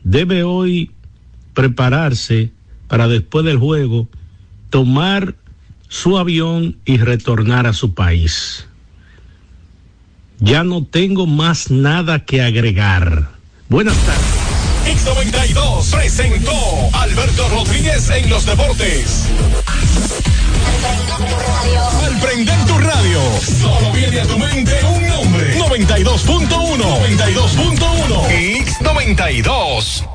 [0.04, 0.92] debe hoy
[1.54, 2.52] prepararse
[2.88, 4.08] para después del juego
[4.70, 5.36] tomar
[5.88, 8.68] su avión y retornar a su país.
[10.40, 13.32] Ya no tengo más nada que agregar.
[13.70, 14.46] Buenas tardes.
[14.86, 16.52] X92 presentó
[16.94, 19.26] Alberto Rodríguez en los deportes.
[22.04, 25.05] Al prender tu radio, solo viene a tu mente un
[25.76, 26.06] nombre.
[26.06, 27.18] 92.1.
[27.18, 28.30] 92.1.
[28.30, 30.15] X92.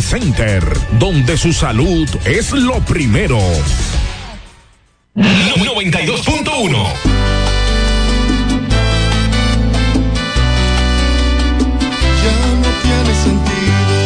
[0.00, 0.62] Center
[0.98, 3.38] donde su salud es lo primero.
[5.14, 6.86] 92.1
[12.22, 13.96] Ya no tiene sentido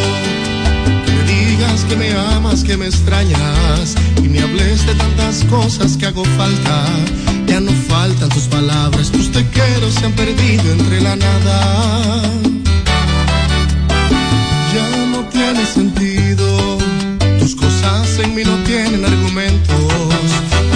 [1.05, 5.97] que me digas que me amas, que me extrañas y me hables de tantas cosas
[5.97, 6.85] que hago falta.
[7.47, 12.60] Ya no faltan tus palabras, tus te quiero se han perdido entre la nada.
[15.71, 16.77] Sentido,
[17.39, 19.93] tus cosas en mí no tienen argumentos,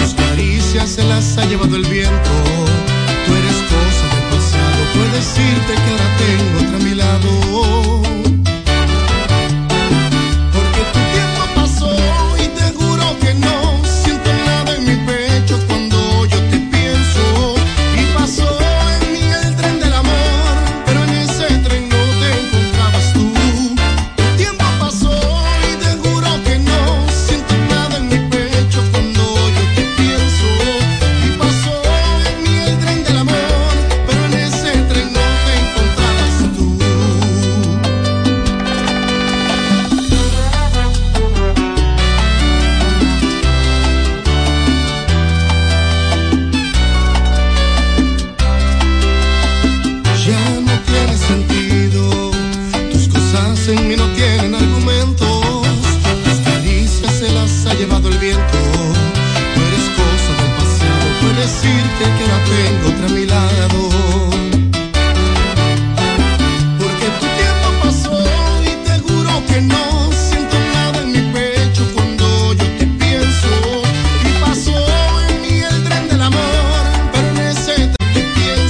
[0.00, 2.30] tus caricias se las ha llevado el viento.
[3.26, 8.05] Tú eres cosa del pasado, puedes decirte que ahora tengo otra a mi lado.